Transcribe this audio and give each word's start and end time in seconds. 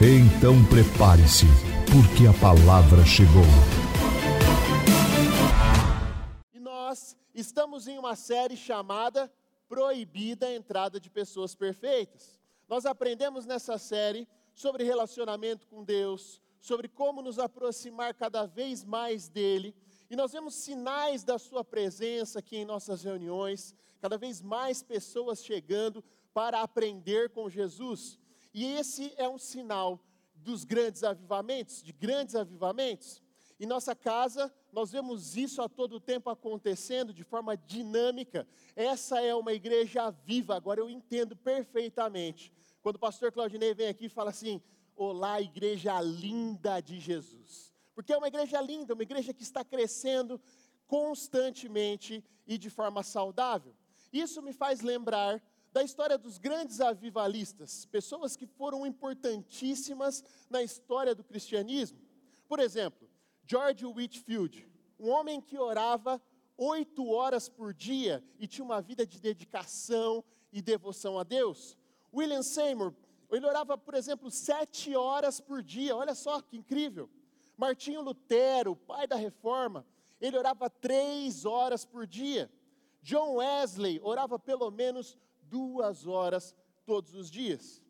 Então 0.00 0.54
prepare-se, 0.70 1.46
porque 1.90 2.28
a 2.28 2.40
palavra 2.40 3.04
chegou. 3.04 3.42
E 6.54 6.60
nós 6.60 7.16
estamos 7.34 7.88
em 7.88 7.98
uma 7.98 8.14
série 8.14 8.56
chamada 8.56 9.28
Proibida 9.68 10.46
a 10.46 10.54
Entrada 10.54 11.00
de 11.00 11.10
Pessoas 11.10 11.56
Perfeitas. 11.56 12.38
Nós 12.68 12.86
aprendemos 12.86 13.44
nessa 13.44 13.76
série 13.76 14.28
sobre 14.54 14.84
relacionamento 14.84 15.66
com 15.66 15.82
Deus, 15.82 16.40
sobre 16.60 16.86
como 16.86 17.20
nos 17.20 17.40
aproximar 17.40 18.14
cada 18.14 18.46
vez 18.46 18.84
mais 18.84 19.28
dele. 19.28 19.74
E 20.08 20.14
nós 20.14 20.30
vemos 20.30 20.54
sinais 20.54 21.24
da 21.24 21.40
sua 21.40 21.64
presença 21.64 22.38
aqui 22.38 22.58
em 22.58 22.64
nossas 22.64 23.02
reuniões, 23.02 23.74
cada 24.00 24.16
vez 24.16 24.40
mais 24.40 24.80
pessoas 24.80 25.44
chegando 25.44 26.04
para 26.32 26.62
aprender 26.62 27.30
com 27.30 27.50
Jesus. 27.50 28.16
E 28.52 28.64
esse 28.64 29.12
é 29.16 29.28
um 29.28 29.38
sinal 29.38 30.00
dos 30.34 30.64
grandes 30.64 31.04
avivamentos, 31.04 31.82
de 31.82 31.92
grandes 31.92 32.34
avivamentos. 32.34 33.22
Em 33.60 33.66
nossa 33.66 33.94
casa, 33.94 34.52
nós 34.72 34.92
vemos 34.92 35.36
isso 35.36 35.60
a 35.60 35.68
todo 35.68 35.98
tempo 35.98 36.30
acontecendo 36.30 37.12
de 37.12 37.24
forma 37.24 37.56
dinâmica. 37.56 38.46
Essa 38.76 39.20
é 39.20 39.34
uma 39.34 39.52
igreja 39.52 40.10
viva. 40.10 40.54
Agora 40.54 40.80
eu 40.80 40.88
entendo 40.88 41.34
perfeitamente. 41.34 42.52
Quando 42.80 42.96
o 42.96 43.00
pastor 43.00 43.32
Claudinei 43.32 43.74
vem 43.74 43.88
aqui 43.88 44.06
e 44.06 44.08
fala 44.08 44.30
assim: 44.30 44.62
Olá, 44.94 45.40
igreja 45.40 46.00
linda 46.00 46.80
de 46.80 47.00
Jesus. 47.00 47.74
Porque 47.94 48.12
é 48.12 48.16
uma 48.16 48.28
igreja 48.28 48.60
linda, 48.60 48.94
uma 48.94 49.02
igreja 49.02 49.34
que 49.34 49.42
está 49.42 49.64
crescendo 49.64 50.40
constantemente 50.86 52.24
e 52.46 52.56
de 52.56 52.70
forma 52.70 53.02
saudável. 53.02 53.74
Isso 54.12 54.40
me 54.40 54.52
faz 54.52 54.80
lembrar 54.80 55.42
da 55.72 55.82
história 55.82 56.16
dos 56.16 56.38
grandes 56.38 56.80
avivalistas, 56.80 57.84
pessoas 57.86 58.36
que 58.36 58.46
foram 58.46 58.86
importantíssimas 58.86 60.24
na 60.48 60.62
história 60.62 61.14
do 61.14 61.22
cristianismo. 61.22 61.98
Por 62.48 62.60
exemplo, 62.60 63.08
George 63.44 63.84
Whitfield, 63.84 64.66
um 64.98 65.10
homem 65.10 65.40
que 65.40 65.58
orava 65.58 66.20
oito 66.56 67.08
horas 67.08 67.48
por 67.48 67.72
dia 67.72 68.24
e 68.38 68.46
tinha 68.46 68.64
uma 68.64 68.80
vida 68.80 69.06
de 69.06 69.20
dedicação 69.20 70.24
e 70.52 70.60
devoção 70.60 71.18
a 71.18 71.22
Deus. 71.22 71.76
William 72.12 72.42
Seymour, 72.42 72.94
ele 73.30 73.46
orava, 73.46 73.76
por 73.76 73.94
exemplo, 73.94 74.30
sete 74.30 74.96
horas 74.96 75.40
por 75.40 75.62
dia, 75.62 75.94
olha 75.94 76.14
só 76.14 76.40
que 76.40 76.56
incrível. 76.56 77.08
Martinho 77.56 78.00
Lutero, 78.00 78.74
pai 78.74 79.06
da 79.06 79.16
reforma, 79.16 79.86
ele 80.20 80.36
orava 80.38 80.70
três 80.70 81.44
horas 81.44 81.84
por 81.84 82.06
dia. 82.06 82.50
John 83.02 83.36
Wesley 83.36 84.00
orava 84.02 84.38
pelo 84.38 84.70
menos 84.70 85.16
duas 85.48 86.06
horas 86.06 86.54
todos 86.84 87.14
os 87.14 87.30
dias. 87.30 87.82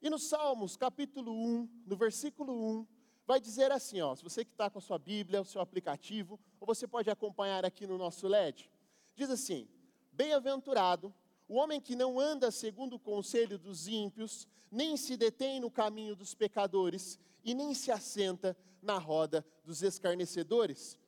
E 0.00 0.08
no 0.08 0.18
Salmos, 0.18 0.76
capítulo 0.76 1.32
1, 1.32 1.68
no 1.86 1.96
versículo 1.96 2.52
1, 2.80 2.86
vai 3.26 3.40
dizer 3.40 3.72
assim: 3.72 4.00
ó, 4.00 4.14
se 4.14 4.22
você 4.22 4.44
que 4.44 4.52
está 4.52 4.70
com 4.70 4.78
a 4.78 4.82
sua 4.82 4.98
Bíblia, 4.98 5.40
o 5.40 5.44
seu 5.44 5.60
aplicativo, 5.60 6.38
ou 6.60 6.66
você 6.66 6.86
pode 6.86 7.10
acompanhar 7.10 7.64
aqui 7.64 7.86
no 7.86 7.98
nosso 7.98 8.26
LED, 8.26 8.70
diz 9.14 9.30
assim: 9.30 9.68
Bem-aventurado 10.12 11.12
o 11.48 11.54
homem 11.54 11.80
que 11.80 11.96
não 11.96 12.20
anda 12.20 12.50
segundo 12.50 12.94
o 12.94 12.98
conselho 12.98 13.58
dos 13.58 13.88
ímpios, 13.88 14.46
nem 14.70 14.96
se 14.96 15.16
detém 15.16 15.60
no 15.60 15.70
caminho 15.70 16.14
dos 16.14 16.34
pecadores, 16.34 17.18
e 17.42 17.54
nem 17.54 17.74
se 17.74 17.90
assenta 17.90 18.56
na 18.82 18.98
roda 18.98 19.44
dos 19.64 19.82
escarnecedores. 19.82 20.98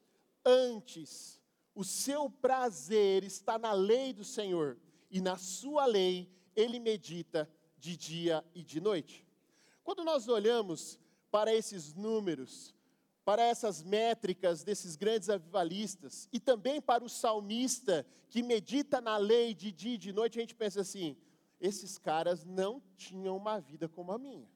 Antes, 0.44 1.41
o 1.75 1.84
seu 1.84 2.31
prazer 2.31 3.22
está 3.22 3.59
na 3.59 3.72
lei 3.72 4.12
do 4.12 4.25
Senhor 4.25 4.78
e 5.10 5.21
na 5.21 5.37
sua 5.37 5.87
lei 5.87 6.31
ele 6.54 6.78
medita 6.78 7.50
de 7.78 7.97
dia 7.97 8.44
e 8.54 8.62
de 8.62 8.81
noite. 8.81 9.26
Quando 9.82 10.04
nós 10.04 10.28
olhamos 10.28 10.98
para 11.31 11.54
esses 11.54 11.94
números, 11.94 12.75
para 13.25 13.43
essas 13.43 13.82
métricas 13.82 14.62
desses 14.62 14.97
grandes 14.97 15.28
avivalistas 15.28 16.28
e 16.32 16.38
também 16.38 16.81
para 16.81 17.04
o 17.04 17.09
salmista 17.09 18.06
que 18.28 18.43
medita 18.43 19.00
na 19.00 19.16
lei 19.16 19.54
de 19.54 19.72
dia 19.72 19.94
e 19.94 19.98
de 19.98 20.12
noite, 20.12 20.38
a 20.38 20.43
gente 20.43 20.54
pensa 20.54 20.81
assim: 20.81 21.16
esses 21.60 21.98
caras 21.98 22.44
não 22.44 22.82
tinham 22.97 23.37
uma 23.37 23.60
vida 23.60 23.88
como 23.88 24.12
a 24.12 24.19
minha. 24.19 24.48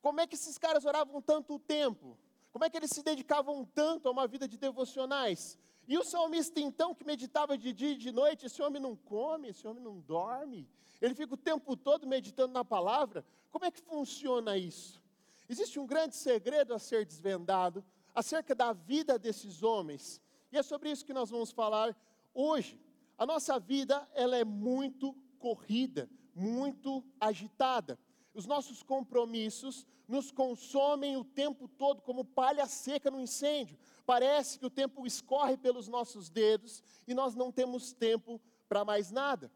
Como 0.00 0.20
é 0.20 0.26
que 0.26 0.34
esses 0.34 0.58
caras 0.58 0.84
oravam 0.84 1.20
tanto 1.22 1.58
tempo? 1.58 2.18
Como 2.52 2.64
é 2.64 2.70
que 2.70 2.76
eles 2.76 2.90
se 2.90 3.02
dedicavam 3.02 3.64
tanto 3.64 4.06
a 4.06 4.10
uma 4.12 4.26
vida 4.28 4.46
de 4.46 4.56
devocionais? 4.56 5.58
E 5.86 5.98
o 5.98 6.04
salmista, 6.04 6.60
então, 6.60 6.94
que 6.94 7.04
meditava 7.04 7.58
de 7.58 7.72
dia 7.72 7.92
e 7.92 7.96
de 7.96 8.10
noite, 8.10 8.46
esse 8.46 8.62
homem 8.62 8.80
não 8.80 8.96
come, 8.96 9.48
esse 9.48 9.66
homem 9.66 9.82
não 9.82 10.00
dorme, 10.00 10.68
ele 11.00 11.14
fica 11.14 11.34
o 11.34 11.36
tempo 11.36 11.76
todo 11.76 12.06
meditando 12.06 12.52
na 12.52 12.64
palavra. 12.64 13.24
Como 13.50 13.64
é 13.64 13.70
que 13.70 13.80
funciona 13.80 14.56
isso? 14.56 15.02
Existe 15.48 15.78
um 15.78 15.86
grande 15.86 16.16
segredo 16.16 16.72
a 16.72 16.78
ser 16.78 17.04
desvendado 17.04 17.84
acerca 18.14 18.54
da 18.54 18.72
vida 18.72 19.18
desses 19.18 19.62
homens, 19.62 20.20
e 20.50 20.56
é 20.56 20.62
sobre 20.62 20.90
isso 20.90 21.04
que 21.04 21.12
nós 21.12 21.30
vamos 21.30 21.50
falar 21.50 21.96
hoje. 22.32 22.80
A 23.18 23.26
nossa 23.26 23.58
vida, 23.58 24.08
ela 24.14 24.36
é 24.36 24.44
muito 24.44 25.14
corrida, 25.38 26.08
muito 26.34 27.04
agitada. 27.20 27.98
Os 28.32 28.46
nossos 28.46 28.82
compromissos 28.82 29.86
nos 30.08 30.30
consomem 30.30 31.16
o 31.16 31.24
tempo 31.24 31.68
todo 31.68 32.02
como 32.02 32.24
palha 32.24 32.66
seca 32.66 33.10
no 33.10 33.20
incêndio. 33.20 33.78
Parece 34.06 34.58
que 34.58 34.66
o 34.66 34.70
tempo 34.70 35.06
escorre 35.06 35.56
pelos 35.56 35.88
nossos 35.88 36.28
dedos 36.28 36.82
e 37.06 37.14
nós 37.14 37.34
não 37.34 37.50
temos 37.50 37.92
tempo 37.92 38.40
para 38.68 38.84
mais 38.84 39.10
nada. 39.10 39.50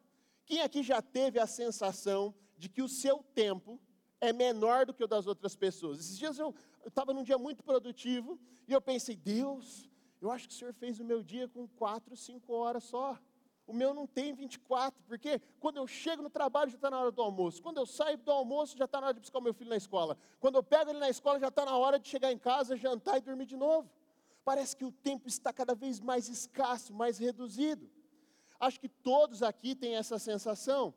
Quem 0.47 0.63
aqui 0.63 0.83
já 0.83 1.03
teve 1.03 1.39
a 1.39 1.47
sensação 1.47 2.35
de 2.57 2.69
que 2.69 2.81
o 2.81 2.89
seu 2.89 3.23
tempo 3.35 3.79
é 4.21 4.33
menor 4.33 4.87
do 4.87 4.95
que 4.95 5.05
o 5.05 5.09
das 5.09 5.27
outras 5.27 5.55
pessoas? 5.55 5.99
Esses 6.01 6.19
dias 6.19 6.39
eu 6.39 6.55
estava 6.87 7.13
num 7.13 7.23
dia 7.23 7.37
muito 7.37 7.63
produtivo 7.63 8.41
e 8.67 8.73
eu 8.73 8.81
pensei, 8.81 9.15
Deus, 9.15 9.89
eu 10.21 10.31
acho 10.31 10.49
que 10.49 10.55
o 10.55 10.57
Senhor 10.57 10.73
fez 10.73 10.99
o 10.99 11.05
meu 11.05 11.23
dia 11.23 11.47
com 11.49 11.69
quatro, 11.69 12.17
cinco 12.17 12.55
horas 12.55 12.85
só. 12.85 13.19
O 13.67 13.73
meu 13.75 13.93
não 13.93 14.07
tem 14.07 14.33
24, 14.33 14.99
porque 15.07 15.39
quando 15.61 15.77
eu 15.77 15.87
chego 15.87 16.23
no 16.23 16.31
trabalho 16.31 16.71
já 16.71 16.77
está 16.77 16.91
na 16.91 16.99
hora 16.99 17.13
do 17.13 17.21
almoço. 17.21 17.63
Quando 17.63 17.77
eu 17.77 17.85
saio 17.85 18.17
do 18.17 18.31
almoço 18.31 18.75
já 18.79 18.87
está 18.87 18.99
na 18.99 19.09
hora 19.09 19.15
de 19.15 19.21
buscar 19.21 19.39
o 19.39 19.43
meu 19.43 19.53
filho 19.53 19.69
na 19.69 19.77
escola. 19.77 20.17
Quando 20.41 20.55
eu 20.55 20.63
pego 20.63 20.91
ele 20.91 20.99
na 20.99 21.11
escola 21.11 21.39
já 21.39 21.49
está 21.49 21.67
na 21.67 21.77
hora 21.77 21.99
de 21.99 22.09
chegar 22.09 22.33
em 22.33 22.39
casa, 22.39 22.75
jantar 22.75 23.19
e 23.19 23.21
dormir 23.21 23.45
de 23.45 23.59
novo. 23.59 23.91
Parece 24.49 24.75
que 24.75 24.85
o 24.87 24.91
tempo 24.91 25.29
está 25.29 25.53
cada 25.53 25.75
vez 25.75 26.01
mais 26.01 26.27
escasso, 26.27 26.95
mais 26.95 27.19
reduzido. 27.19 27.87
Acho 28.59 28.81
que 28.81 28.89
todos 28.89 29.43
aqui 29.43 29.75
têm 29.75 29.95
essa 29.97 30.19
sensação. 30.19 30.95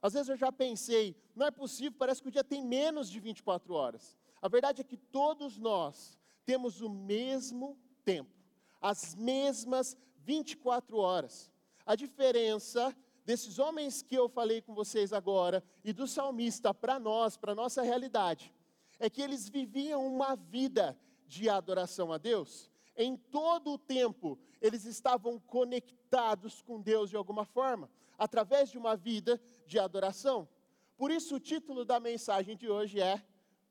Às 0.00 0.14
vezes 0.14 0.30
eu 0.30 0.38
já 0.38 0.50
pensei, 0.50 1.14
não 1.36 1.46
é 1.46 1.50
possível, 1.50 1.98
parece 1.98 2.22
que 2.22 2.28
o 2.28 2.32
dia 2.32 2.42
tem 2.42 2.64
menos 2.64 3.10
de 3.10 3.20
24 3.20 3.74
horas. 3.74 4.16
A 4.40 4.48
verdade 4.48 4.80
é 4.80 4.84
que 4.84 4.96
todos 4.96 5.58
nós 5.58 6.18
temos 6.46 6.80
o 6.80 6.88
mesmo 6.88 7.78
tempo, 8.06 8.34
as 8.80 9.14
mesmas 9.14 9.98
24 10.20 10.96
horas. 10.96 11.52
A 11.84 11.94
diferença 11.94 12.96
desses 13.22 13.58
homens 13.58 14.00
que 14.00 14.14
eu 14.14 14.30
falei 14.30 14.62
com 14.62 14.74
vocês 14.74 15.12
agora 15.12 15.62
e 15.84 15.92
do 15.92 16.08
salmista 16.08 16.72
para 16.72 16.98
nós, 16.98 17.36
para 17.36 17.54
nossa 17.54 17.82
realidade, 17.82 18.50
é 18.98 19.10
que 19.10 19.20
eles 19.20 19.46
viviam 19.46 20.06
uma 20.06 20.34
vida 20.34 20.98
de 21.26 21.50
adoração 21.50 22.10
a 22.10 22.16
Deus. 22.16 22.72
Em 22.96 23.16
todo 23.16 23.72
o 23.72 23.78
tempo, 23.78 24.38
eles 24.60 24.84
estavam 24.84 25.38
conectados 25.38 26.62
com 26.62 26.80
Deus 26.80 27.10
de 27.10 27.16
alguma 27.16 27.44
forma, 27.44 27.90
através 28.16 28.70
de 28.70 28.78
uma 28.78 28.96
vida 28.96 29.40
de 29.66 29.78
adoração. 29.78 30.48
Por 30.96 31.10
isso, 31.10 31.36
o 31.36 31.40
título 31.40 31.84
da 31.84 31.98
mensagem 31.98 32.56
de 32.56 32.68
hoje 32.68 33.00
é 33.00 33.22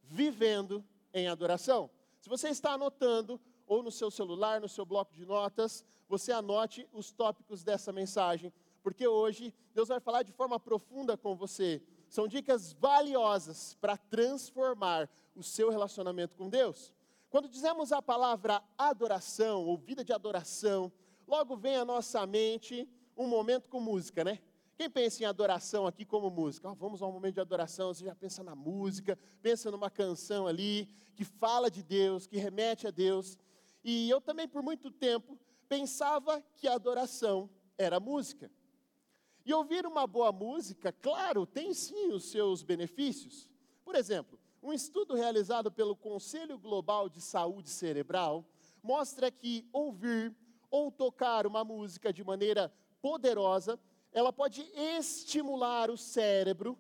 Vivendo 0.04 0.84
em 1.14 1.28
Adoração. 1.28 1.90
Se 2.20 2.30
você 2.30 2.50
está 2.50 2.74
anotando, 2.74 3.40
ou 3.66 3.82
no 3.82 3.92
seu 3.92 4.12
celular, 4.12 4.60
no 4.60 4.70
seu 4.70 4.86
bloco 4.86 5.14
de 5.14 5.26
notas, 5.26 5.86
você 6.08 6.32
anote 6.32 6.88
os 6.92 7.12
tópicos 7.12 7.64
dessa 7.64 7.92
mensagem, 7.92 8.54
porque 8.82 9.08
hoje 9.08 9.54
Deus 9.74 9.88
vai 9.88 10.00
falar 10.00 10.24
de 10.24 10.32
forma 10.32 10.60
profunda 10.60 11.18
com 11.18 11.36
você. 11.36 11.82
São 12.10 12.28
dicas 12.28 12.74
valiosas 12.74 13.76
para 13.80 13.98
transformar 13.98 15.10
o 15.36 15.42
seu 15.42 15.70
relacionamento 15.70 16.36
com 16.36 16.50
Deus. 16.50 16.94
Quando 17.34 17.50
dizemos 17.50 17.92
a 17.92 18.00
palavra 18.00 18.62
adoração 18.78 19.66
ou 19.66 19.76
vida 19.76 20.06
de 20.06 20.14
adoração, 20.14 20.92
logo 21.28 21.58
vem 21.58 21.76
à 21.78 21.84
nossa 21.84 22.28
mente 22.28 22.88
um 23.18 23.28
momento 23.28 23.68
com 23.70 23.80
música, 23.80 24.24
né? 24.24 24.38
Quem 24.76 24.88
pensa 24.88 25.24
em 25.24 25.26
adoração 25.26 25.88
aqui 25.88 26.06
como 26.06 26.30
música? 26.30 26.70
Oh, 26.70 26.76
vamos 26.76 27.02
a 27.02 27.08
um 27.08 27.12
momento 27.12 27.34
de 27.34 27.42
adoração, 27.42 27.92
você 27.92 28.06
já 28.06 28.14
pensa 28.14 28.44
na 28.44 28.54
música, 28.54 29.18
pensa 29.42 29.72
numa 29.72 29.90
canção 29.90 30.46
ali 30.46 30.88
que 31.16 31.24
fala 31.26 31.72
de 31.72 31.82
Deus, 31.82 32.28
que 32.28 32.38
remete 32.38 32.86
a 32.86 32.92
Deus. 32.92 33.36
E 33.84 34.08
eu 34.08 34.22
também, 34.22 34.48
por 34.48 34.62
muito 34.62 34.92
tempo, 34.92 35.36
pensava 35.68 36.40
que 36.56 36.68
adoração 36.68 37.50
era 37.80 38.00
música. 38.00 38.52
E 39.44 39.52
ouvir 39.52 39.88
uma 39.88 40.06
boa 40.06 40.32
música, 40.32 40.92
claro, 40.92 41.48
tem 41.48 41.74
sim 41.74 42.12
os 42.12 42.26
seus 42.30 42.62
benefícios. 42.62 43.50
Por 43.84 43.96
exemplo, 43.96 44.40
um 44.64 44.72
estudo 44.72 45.14
realizado 45.14 45.70
pelo 45.70 45.94
Conselho 45.94 46.58
Global 46.58 47.10
de 47.10 47.20
Saúde 47.20 47.70
Cerebral 47.70 48.46
mostra 48.82 49.30
que 49.30 49.68
ouvir 49.74 50.34
ou 50.72 50.90
tocar 50.90 51.46
uma 51.46 51.66
música 51.66 52.14
de 52.14 52.24
maneira 52.24 52.74
poderosa, 53.02 53.78
ela 54.14 54.32
pode 54.32 54.62
estimular 54.74 55.92
o 55.92 55.98
cérebro, 55.98 56.80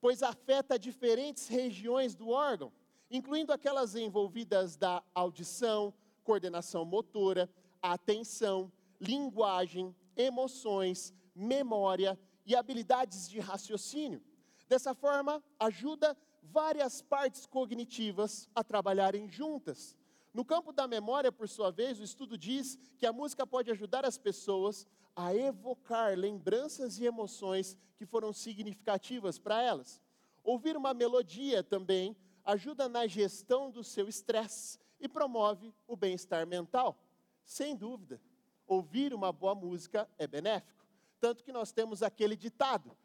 pois 0.00 0.24
afeta 0.24 0.76
diferentes 0.76 1.46
regiões 1.46 2.16
do 2.16 2.30
órgão, 2.30 2.72
incluindo 3.08 3.52
aquelas 3.52 3.94
envolvidas 3.94 4.76
da 4.76 5.00
audição, 5.14 5.94
coordenação 6.24 6.84
motora, 6.84 7.48
atenção, 7.80 8.72
linguagem, 9.00 9.94
emoções, 10.16 11.14
memória 11.34 12.18
e 12.44 12.56
habilidades 12.56 13.28
de 13.28 13.38
raciocínio. 13.38 14.20
Dessa 14.68 14.94
forma, 14.94 15.42
ajuda 15.58 16.16
várias 16.42 17.02
partes 17.02 17.46
cognitivas 17.46 18.48
a 18.54 18.64
trabalharem 18.64 19.28
juntas. 19.28 19.96
No 20.32 20.44
campo 20.44 20.72
da 20.72 20.86
memória, 20.86 21.32
por 21.32 21.48
sua 21.48 21.70
vez, 21.70 21.98
o 21.98 22.04
estudo 22.04 22.38
diz 22.38 22.78
que 22.98 23.06
a 23.06 23.12
música 23.12 23.46
pode 23.46 23.70
ajudar 23.70 24.04
as 24.04 24.16
pessoas 24.16 24.86
a 25.14 25.34
evocar 25.34 26.16
lembranças 26.16 26.98
e 26.98 27.04
emoções 27.04 27.76
que 27.96 28.06
foram 28.06 28.32
significativas 28.32 29.38
para 29.38 29.60
elas. 29.60 30.00
Ouvir 30.42 30.76
uma 30.76 30.94
melodia 30.94 31.62
também 31.62 32.16
ajuda 32.44 32.88
na 32.88 33.06
gestão 33.06 33.70
do 33.70 33.84
seu 33.84 34.08
estresse 34.08 34.78
e 35.00 35.08
promove 35.08 35.74
o 35.86 35.96
bem-estar 35.96 36.46
mental. 36.46 36.96
Sem 37.44 37.74
dúvida, 37.74 38.20
ouvir 38.66 39.12
uma 39.12 39.32
boa 39.32 39.54
música 39.54 40.08
é 40.16 40.26
benéfico. 40.26 40.86
Tanto 41.18 41.42
que 41.44 41.52
nós 41.52 41.72
temos 41.72 42.02
aquele 42.02 42.36
ditado: 42.36 42.96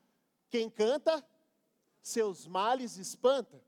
quem 0.50 0.70
canta, 0.70 1.26
seus 2.08 2.46
males 2.46 2.98
espanta. 2.98 3.60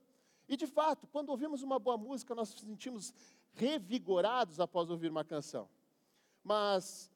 E 0.48 0.56
de 0.56 0.68
fato, 0.68 1.08
quando 1.08 1.30
ouvimos 1.30 1.64
uma 1.64 1.80
boa 1.80 1.98
música, 1.98 2.36
nós 2.36 2.52
nos 2.52 2.62
sentimos 2.62 3.14
revigorados 3.54 4.60
após 4.60 4.92
ouvir 4.92 5.10
uma 5.10 5.24
canção. 5.24 5.68
Mas 6.44 7.12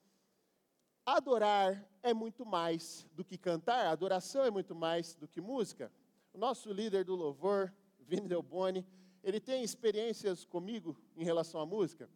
adorar 1.06 1.88
é 2.02 2.12
muito 2.12 2.44
mais 2.44 3.08
do 3.14 3.24
que 3.24 3.38
cantar, 3.38 3.86
adoração 3.86 4.44
é 4.44 4.50
muito 4.50 4.74
mais 4.74 5.14
do 5.14 5.28
que 5.28 5.40
música. 5.40 5.92
O 6.34 6.40
nosso 6.40 6.74
líder 6.74 7.06
do 7.06 7.16
louvor, 7.16 7.72
Vini 8.00 8.28
Del 8.28 8.42
Boni, 8.42 8.86
ele 9.24 9.40
tem 9.40 9.64
experiências 9.64 10.44
comigo 10.44 10.98
em 11.16 11.24
relação 11.24 11.62
à 11.62 11.66
música. 11.68 12.10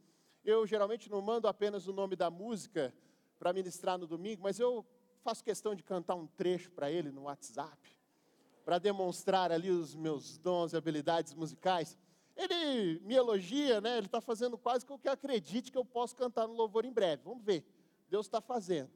Eu 0.43 0.65
geralmente 0.65 1.11
não 1.11 1.21
mando 1.21 1.47
apenas 1.47 1.87
o 1.87 1.93
nome 1.93 2.15
da 2.15 2.31
música 2.31 2.91
para 3.37 3.53
ministrar 3.53 3.99
no 3.99 4.07
domingo, 4.07 4.41
mas 4.41 4.59
eu 4.59 4.83
faço 5.21 5.43
questão 5.43 5.75
de 5.75 5.83
cantar 5.83 6.15
um 6.15 6.25
trecho 6.25 6.71
para 6.71 6.89
ele 6.89 7.11
no 7.11 7.23
WhatsApp, 7.23 7.95
para 8.65 8.79
demonstrar 8.79 9.51
ali 9.51 9.69
os 9.69 9.95
meus 9.95 10.39
dons 10.39 10.73
e 10.73 10.75
habilidades 10.75 11.35
musicais. 11.35 11.95
Ele 12.35 12.99
me 13.01 13.13
elogia, 13.13 13.79
né? 13.79 13.97
Ele 13.97 14.07
está 14.07 14.19
fazendo 14.19 14.57
quase 14.57 14.85
com 14.85 14.97
que 14.97 15.07
eu 15.07 15.13
acredite 15.13 15.71
que 15.71 15.77
eu 15.77 15.85
posso 15.85 16.15
cantar 16.15 16.47
no 16.47 16.53
louvor 16.53 16.83
em 16.83 16.91
breve. 16.91 17.21
Vamos 17.23 17.43
ver. 17.43 17.63
Deus 18.09 18.25
está 18.25 18.41
fazendo. 18.41 18.89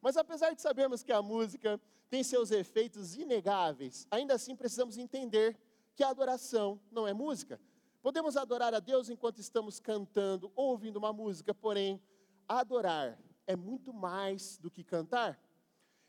Mas 0.00 0.16
apesar 0.16 0.52
de 0.52 0.60
sabermos 0.60 1.04
que 1.04 1.12
a 1.12 1.22
música 1.22 1.80
tem 2.10 2.24
seus 2.24 2.50
efeitos 2.50 3.16
inegáveis, 3.16 4.06
ainda 4.10 4.34
assim 4.34 4.56
precisamos 4.56 4.98
entender 4.98 5.56
que 5.94 6.02
a 6.02 6.08
adoração 6.08 6.80
não 6.90 7.06
é 7.06 7.12
música. 7.12 7.60
Podemos 8.02 8.36
adorar 8.36 8.74
a 8.74 8.80
Deus 8.80 9.08
enquanto 9.08 9.38
estamos 9.38 9.78
cantando 9.78 10.50
ou 10.56 10.70
ouvindo 10.70 10.96
uma 10.96 11.12
música, 11.12 11.54
porém, 11.54 12.02
adorar 12.48 13.16
é 13.46 13.54
muito 13.54 13.92
mais 13.92 14.58
do 14.58 14.70
que 14.70 14.82
cantar. 14.82 15.38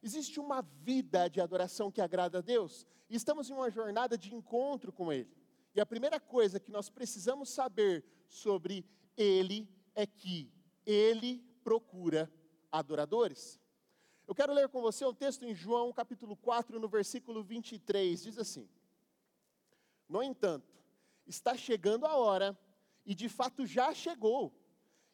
Existe 0.04 0.38
uma 0.38 0.62
vida 0.62 1.30
de 1.30 1.40
adoração 1.40 1.90
que 1.90 2.02
agrada 2.02 2.40
a 2.40 2.42
Deus, 2.42 2.86
e 3.10 3.16
estamos 3.16 3.50
em 3.50 3.54
uma 3.54 3.72
jornada 3.72 4.18
de 4.18 4.36
encontro 4.36 4.92
com 4.92 5.14
Ele. 5.14 5.34
E 5.74 5.80
a 5.80 5.86
primeira 5.86 6.20
coisa 6.20 6.60
que 6.60 6.70
nós 6.70 6.90
precisamos 6.90 7.50
saber 7.50 8.04
sobre 8.28 8.86
Ele 9.16 9.66
é 9.96 10.06
que 10.06 10.52
Ele 10.86 11.42
procura 11.64 12.30
adoradores. 12.70 13.58
Eu 14.28 14.36
quero 14.36 14.54
ler 14.54 14.68
com 14.68 14.82
você 14.82 15.06
um 15.06 15.14
texto 15.14 15.46
em 15.46 15.56
João 15.56 15.94
capítulo 15.94 16.36
4, 16.36 16.78
no 16.82 16.90
versículo 16.90 17.42
23, 17.42 18.24
diz 18.24 18.38
assim: 18.38 18.68
No 20.10 20.22
entanto, 20.22 20.68
está 21.26 21.56
chegando 21.56 22.06
a 22.06 22.18
hora, 22.18 22.60
e 23.06 23.16
de 23.16 23.30
fato 23.30 23.66
já 23.66 23.94
chegou, 23.94 24.54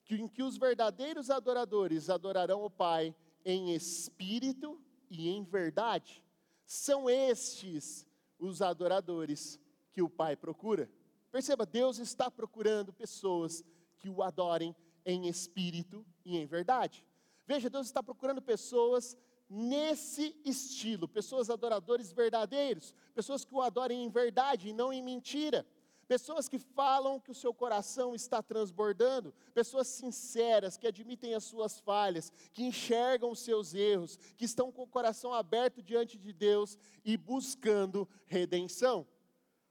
em 0.09 0.27
que 0.27 0.42
os 0.42 0.57
verdadeiros 0.57 1.30
adoradores 1.30 2.09
adorarão 2.09 2.63
o 2.63 2.71
Pai 2.71 3.15
em 3.50 3.74
espírito 3.74 4.80
e 5.10 5.30
em 5.30 5.44
verdade. 5.44 6.24
São 6.66 7.10
estes 7.10 8.06
os 8.38 8.62
adoradores 8.62 9.60
que 9.92 10.01
o 10.01 10.10
Pai 10.10 10.36
procura. 10.36 10.90
Perceba, 11.31 11.66
Deus 11.66 12.00
está 12.00 12.30
procurando 12.30 12.94
pessoas 12.94 13.63
que 13.98 14.10
o 14.10 14.22
adorem 14.22 14.75
em 15.06 15.28
espírito 15.28 16.06
e 16.24 16.38
em 16.38 16.46
verdade. 16.46 17.06
Veja, 17.46 17.69
Deus 17.69 17.88
está 17.88 18.01
procurando 18.04 18.42
pessoas 18.42 19.18
nesse 19.50 20.40
estilo, 20.45 21.07
pessoas 21.07 21.50
adoradores 21.50 22.12
verdadeiros, 22.12 22.94
pessoas 23.16 23.44
que 23.44 23.54
o 23.54 23.62
adorem 23.62 24.04
em 24.04 24.10
verdade 24.10 24.69
e 24.69 24.74
não 24.74 24.94
em 24.94 25.02
mentira. 25.02 25.66
Pessoas 26.09 26.50
que 26.50 26.59
falam 26.59 27.21
que 27.21 27.31
o 27.31 27.35
seu 27.35 27.53
coração 27.53 28.13
está 28.13 28.44
transbordando, 28.44 29.33
pessoas 29.53 29.88
sinceras, 29.88 30.75
que 30.75 30.88
admitem 30.88 31.35
as 31.35 31.45
suas 31.45 31.79
falhas, 31.79 32.31
que 32.51 32.63
enxergam 32.63 33.31
os 33.31 33.39
seus 33.39 33.73
erros, 33.73 34.17
que 34.35 34.44
estão 34.44 34.73
com 34.73 34.83
o 34.83 34.88
coração 34.88 35.33
aberto 35.33 35.81
diante 35.81 36.17
de 36.17 36.33
Deus 36.33 36.77
e 37.06 37.15
buscando 37.15 38.09
redenção 38.25 39.07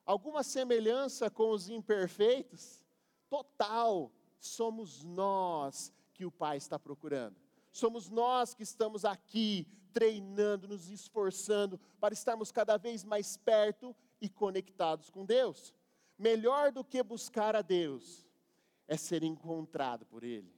alguma 0.08 0.42
semelhança 0.42 1.28
com 1.28 1.50
os 1.50 1.68
imperfeitos? 1.68 2.82
Total, 3.28 4.10
somos 4.40 5.04
nós 5.04 5.92
que 6.14 6.24
o 6.24 6.32
Pai 6.32 6.56
está 6.56 6.78
procurando. 6.78 7.36
Somos 7.70 8.08
nós 8.08 8.54
que 8.54 8.62
estamos 8.62 9.04
aqui 9.04 9.68
treinando, 9.92 10.66
nos 10.66 10.88
esforçando 10.88 11.78
para 12.00 12.14
estarmos 12.14 12.50
cada 12.50 12.78
vez 12.78 13.04
mais 13.04 13.36
perto 13.36 13.94
e 14.18 14.30
conectados 14.30 15.10
com 15.10 15.26
Deus. 15.26 15.74
Melhor 16.18 16.72
do 16.72 16.82
que 16.82 17.02
buscar 17.02 17.54
a 17.54 17.62
Deus 17.62 18.26
é 18.88 18.96
ser 18.96 19.22
encontrado 19.22 20.04
por 20.04 20.24
Ele. 20.24 20.52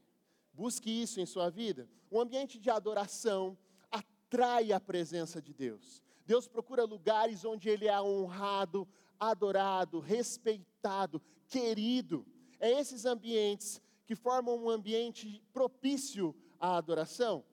Busque 0.52 0.90
isso 0.90 1.21
em 1.21 1.26
sua 1.26 1.50
vida. 1.50 1.88
Um 2.11 2.21
ambiente 2.21 2.59
de 2.59 2.71
adoração 2.71 3.59
atrai 3.90 4.73
a 4.73 4.81
presença 4.81 5.40
de 5.40 5.52
Deus. 5.52 6.02
Deus 6.25 6.49
procura 6.49 6.85
lugares 6.85 7.45
onde 7.45 7.69
Ele 7.69 7.87
é 7.87 8.00
honrado, 8.00 8.88
adorado, 9.19 10.00
respeitado, 10.00 11.21
querido. 11.47 12.26
É 12.59 12.71
esses 12.71 13.05
ambientes 13.05 13.83
que 14.07 14.14
formam 14.17 14.57
um 14.57 14.71
ambiente 14.71 15.43
propício 15.52 16.35
à 16.59 16.76
adoração. 16.76 17.45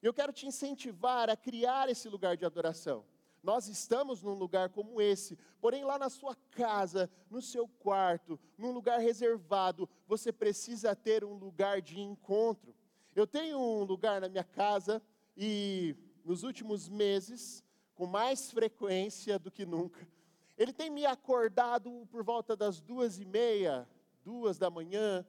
Eu 0.00 0.14
quero 0.14 0.32
te 0.32 0.46
incentivar 0.46 1.28
a 1.28 1.36
criar 1.36 1.88
esse 1.88 2.08
lugar 2.08 2.36
de 2.36 2.44
adoração. 2.44 3.04
Nós 3.42 3.68
estamos 3.68 4.22
num 4.22 4.34
lugar 4.34 4.68
como 4.70 5.00
esse, 5.00 5.38
porém 5.60 5.84
lá 5.84 5.98
na 5.98 6.08
sua 6.08 6.34
casa, 6.50 7.10
no 7.30 7.40
seu 7.40 7.68
quarto, 7.68 8.38
num 8.56 8.72
lugar 8.72 9.00
reservado, 9.00 9.88
você 10.06 10.32
precisa 10.32 10.94
ter 10.94 11.24
um 11.24 11.34
lugar 11.34 11.80
de 11.80 12.00
encontro. 12.00 12.74
Eu 13.14 13.26
tenho 13.26 13.58
um 13.58 13.84
lugar 13.84 14.20
na 14.20 14.28
minha 14.28 14.44
casa 14.44 15.02
e 15.36 15.96
nos 16.24 16.42
últimos 16.42 16.88
meses, 16.88 17.64
com 17.94 18.06
mais 18.06 18.50
frequência 18.50 19.38
do 19.38 19.50
que 19.50 19.64
nunca, 19.64 20.06
ele 20.58 20.72
tem 20.72 20.90
me 20.90 21.06
acordado 21.06 22.06
por 22.10 22.24
volta 22.24 22.56
das 22.56 22.80
duas 22.80 23.20
e 23.20 23.24
meia, 23.24 23.88
duas 24.24 24.58
da 24.58 24.68
manhã, 24.68 25.24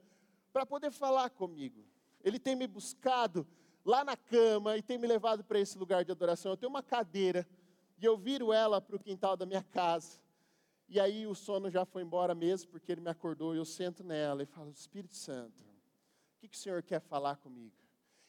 para 0.52 0.66
poder 0.66 0.90
falar 0.90 1.30
comigo. 1.30 1.84
Ele 2.22 2.38
tem 2.38 2.56
me 2.56 2.66
buscado 2.66 3.46
lá 3.84 4.04
na 4.04 4.16
cama 4.16 4.76
e 4.76 4.82
tem 4.82 4.98
me 4.98 5.06
levado 5.06 5.44
para 5.44 5.60
esse 5.60 5.78
lugar 5.78 6.04
de 6.04 6.10
adoração. 6.10 6.52
Eu 6.52 6.56
tenho 6.56 6.70
uma 6.70 6.82
cadeira 6.82 7.46
e 8.00 8.04
eu 8.04 8.16
viro 8.16 8.52
ela 8.52 8.80
para 8.80 8.96
o 8.96 8.98
quintal 8.98 9.36
da 9.36 9.44
minha 9.44 9.62
casa. 9.62 10.18
E 10.88 10.98
aí 10.98 11.26
o 11.26 11.34
sono 11.34 11.70
já 11.70 11.84
foi 11.84 12.02
embora 12.02 12.34
mesmo, 12.34 12.70
porque 12.70 12.90
ele 12.90 13.00
me 13.00 13.10
acordou 13.10 13.54
e 13.54 13.58
eu 13.58 13.64
sento 13.64 14.02
nela 14.02 14.42
e 14.42 14.46
falo: 14.46 14.70
Espírito 14.70 15.14
Santo, 15.14 15.62
o 15.62 16.40
que, 16.40 16.48
que 16.48 16.56
o 16.56 16.58
Senhor 16.58 16.82
quer 16.82 17.00
falar 17.00 17.36
comigo? 17.36 17.80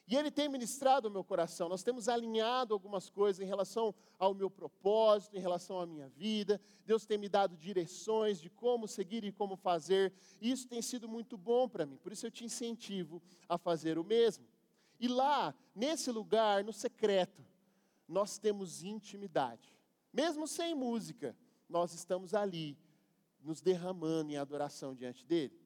E 0.06 0.16
Ele 0.16 0.30
tem 0.30 0.48
ministrado 0.48 1.08
o 1.08 1.10
meu 1.10 1.24
coração. 1.24 1.68
Nós 1.68 1.82
temos 1.82 2.08
alinhado 2.08 2.74
algumas 2.74 3.08
coisas 3.08 3.40
em 3.40 3.48
relação 3.48 3.94
ao 4.18 4.34
meu 4.34 4.50
propósito, 4.50 5.36
em 5.36 5.40
relação 5.40 5.80
à 5.80 5.86
minha 5.86 6.08
vida. 6.08 6.60
Deus 6.84 7.06
tem 7.06 7.16
me 7.16 7.28
dado 7.28 7.56
direções 7.56 8.40
de 8.40 8.50
como 8.50 8.88
seguir 8.88 9.24
e 9.24 9.32
como 9.32 9.56
fazer. 9.56 10.12
E 10.40 10.50
isso 10.50 10.68
tem 10.68 10.82
sido 10.82 11.08
muito 11.08 11.38
bom 11.38 11.68
para 11.68 11.86
mim. 11.86 11.96
Por 11.96 12.12
isso 12.12 12.26
eu 12.26 12.30
te 12.30 12.44
incentivo 12.44 13.22
a 13.48 13.56
fazer 13.56 13.96
o 13.96 14.04
mesmo. 14.04 14.44
E 14.98 15.08
lá, 15.08 15.54
nesse 15.74 16.10
lugar, 16.10 16.62
no 16.64 16.72
secreto, 16.72 17.42
nós 18.12 18.38
temos 18.38 18.84
intimidade. 18.84 19.76
Mesmo 20.12 20.46
sem 20.46 20.74
música, 20.74 21.36
nós 21.68 21.94
estamos 21.94 22.34
ali, 22.34 22.78
nos 23.40 23.60
derramando 23.60 24.30
em 24.30 24.36
adoração 24.36 24.94
diante 24.94 25.24
dele. 25.24 25.58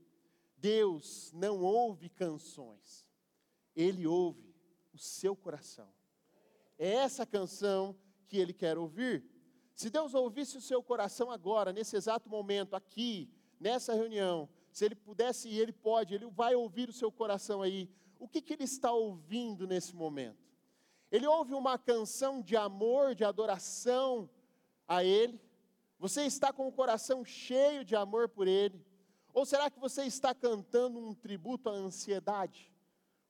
Deus 0.56 1.32
não 1.34 1.60
ouve 1.60 2.08
canções, 2.08 3.06
ele 3.74 4.06
ouve 4.06 4.54
o 4.94 4.98
seu 4.98 5.34
coração. 5.36 5.92
É 6.78 6.88
essa 6.88 7.26
canção 7.26 7.96
que 8.28 8.38
ele 8.38 8.52
quer 8.52 8.78
ouvir. 8.78 9.24
Se 9.74 9.90
Deus 9.90 10.14
ouvisse 10.14 10.56
o 10.56 10.60
seu 10.60 10.82
coração 10.82 11.30
agora, 11.30 11.72
nesse 11.72 11.96
exato 11.96 12.30
momento, 12.30 12.74
aqui, 12.74 13.28
nessa 13.60 13.92
reunião, 13.92 14.48
se 14.72 14.84
ele 14.84 14.94
pudesse 14.94 15.48
e 15.48 15.58
ele 15.58 15.72
pode, 15.72 16.14
ele 16.14 16.26
vai 16.30 16.54
ouvir 16.54 16.88
o 16.88 16.92
seu 16.92 17.10
coração 17.10 17.60
aí. 17.60 17.90
O 18.18 18.28
que, 18.28 18.40
que 18.40 18.54
ele 18.54 18.64
está 18.64 18.92
ouvindo 18.92 19.66
nesse 19.66 19.94
momento? 19.94 20.45
Ele 21.10 21.26
ouve 21.26 21.54
uma 21.54 21.78
canção 21.78 22.42
de 22.42 22.56
amor, 22.56 23.14
de 23.14 23.24
adoração 23.24 24.28
a 24.88 25.04
Ele? 25.04 25.40
Você 25.98 26.22
está 26.22 26.52
com 26.52 26.66
o 26.66 26.72
coração 26.72 27.24
cheio 27.24 27.84
de 27.84 27.94
amor 27.94 28.28
por 28.28 28.46
Ele? 28.46 28.84
Ou 29.32 29.44
será 29.44 29.70
que 29.70 29.78
você 29.78 30.04
está 30.04 30.34
cantando 30.34 30.98
um 30.98 31.14
tributo 31.14 31.68
à 31.68 31.72
ansiedade, 31.72 32.72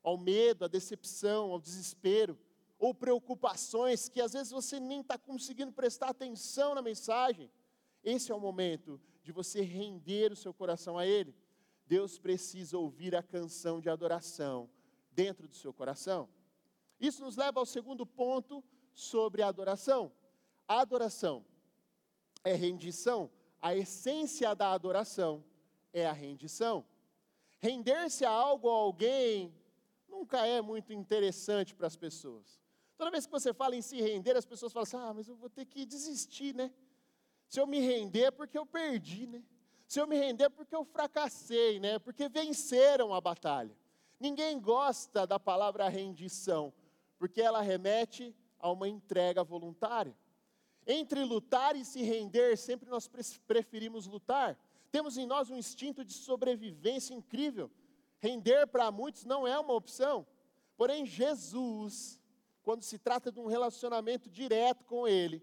ao 0.03 0.17
medo, 0.17 0.65
à 0.65 0.69
decepção, 0.69 1.51
ao 1.51 1.61
desespero, 1.61 2.39
ou 2.79 2.95
preocupações 2.95 4.09
que 4.09 4.21
às 4.21 4.33
vezes 4.33 4.53
você 4.53 4.79
nem 4.79 5.01
está 5.01 5.19
conseguindo 5.19 5.73
prestar 5.73 6.11
atenção 6.11 6.75
na 6.75 6.83
mensagem? 6.83 7.51
Esse 8.03 8.31
é 8.31 8.35
o 8.35 8.41
momento 8.41 9.01
de 9.23 9.33
você 9.33 9.61
render 9.61 10.33
o 10.33 10.37
seu 10.37 10.55
coração 10.55 10.97
a 10.97 11.07
Ele. 11.07 11.35
Deus 11.87 12.19
precisa 12.19 12.79
ouvir 12.79 13.15
a 13.15 13.23
canção 13.23 13.81
de 13.81 13.89
adoração 13.89 14.71
dentro 15.11 15.49
do 15.49 15.55
seu 15.55 15.73
coração. 15.73 16.29
Isso 17.01 17.23
nos 17.23 17.37
leva 17.37 17.61
ao 17.61 17.67
segundo 17.67 18.07
ponto 18.07 18.65
sobre 18.93 19.43
a 19.43 19.49
adoração. 19.49 20.13
A 20.67 20.81
adoração 20.81 21.45
é 22.43 22.55
rendição, 22.55 23.31
a 23.61 23.75
essência 23.75 24.55
da 24.55 24.73
adoração 24.73 25.45
é 25.93 26.07
a 26.07 26.13
rendição. 26.13 26.85
Render-se 27.59 28.25
a 28.25 28.31
algo 28.31 28.69
ou 28.69 28.75
alguém 28.75 29.55
nunca 30.09 30.47
é 30.47 30.61
muito 30.61 30.93
interessante 30.93 31.75
para 31.75 31.87
as 31.87 31.97
pessoas. 31.97 32.61
Toda 32.97 33.11
vez 33.11 33.27
que 33.27 33.33
você 33.33 33.53
fala 33.53 33.77
em 33.77 33.83
se 33.83 34.01
render, 34.01 34.37
as 34.37 34.47
pessoas 34.47 34.73
falam 34.73 34.85
assim: 34.85 34.97
ah, 34.97 35.13
mas 35.15 35.29
eu 35.29 35.37
vou 35.37 35.51
ter 35.51 35.67
que 35.67 35.85
desistir, 35.85 36.55
né? 36.55 36.73
Se 37.49 37.61
eu 37.61 37.67
me 37.67 37.79
render 37.79 38.25
é 38.25 38.31
porque 38.31 38.59
eu 38.59 38.67
perdi, 38.67 39.27
né? 39.27 39.43
Se 39.87 40.01
eu 40.01 40.07
me 40.07 40.17
render 40.17 40.45
é 40.45 40.49
porque 40.49 40.75
eu 40.75 40.85
fracassei, 40.85 41.79
né? 41.79 41.99
Porque 41.99 42.29
venceram 42.29 43.15
a 43.15 43.21
batalha. 43.21 43.77
Ninguém 44.19 44.59
gosta 44.59 45.27
da 45.27 45.39
palavra 45.39 45.89
rendição, 45.89 46.73
porque 47.19 47.41
ela 47.41 47.61
remete 47.61 48.35
a 48.59 48.71
uma 48.71 48.89
entrega 48.89 49.43
voluntária. 49.43 50.17
Entre 50.87 51.25
lutar 51.25 51.75
e 51.77 51.85
se 51.85 52.03
render, 52.03 52.57
sempre 52.57 52.89
nós 52.89 53.09
preferimos 53.47 54.07
lutar. 54.07 54.59
Temos 54.91 55.19
em 55.19 55.27
nós 55.27 55.51
um 55.51 55.57
instinto 55.57 56.05
de 56.05 56.13
sobrevivência 56.13 57.15
incrível. 57.15 57.71
Render 58.19 58.67
para 58.67 58.91
muitos 58.91 59.25
não 59.25 59.47
é 59.47 59.59
uma 59.59 59.75
opção. 59.75 60.27
Porém, 60.77 61.05
Jesus, 61.05 62.21
quando 62.63 62.83
se 62.83 62.99
trata 62.99 63.33
de 63.33 63.41
um 63.41 63.47
relacionamento 63.47 64.31
direto 64.31 64.85
com 64.85 65.09
Ele, 65.09 65.43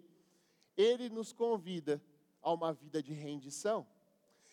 ele 0.75 1.09
nos 1.09 1.31
convida 1.31 2.01
a 2.41 2.51
uma 2.51 2.73
vida 2.73 3.01
de 3.01 3.13
rendição. 3.13 3.85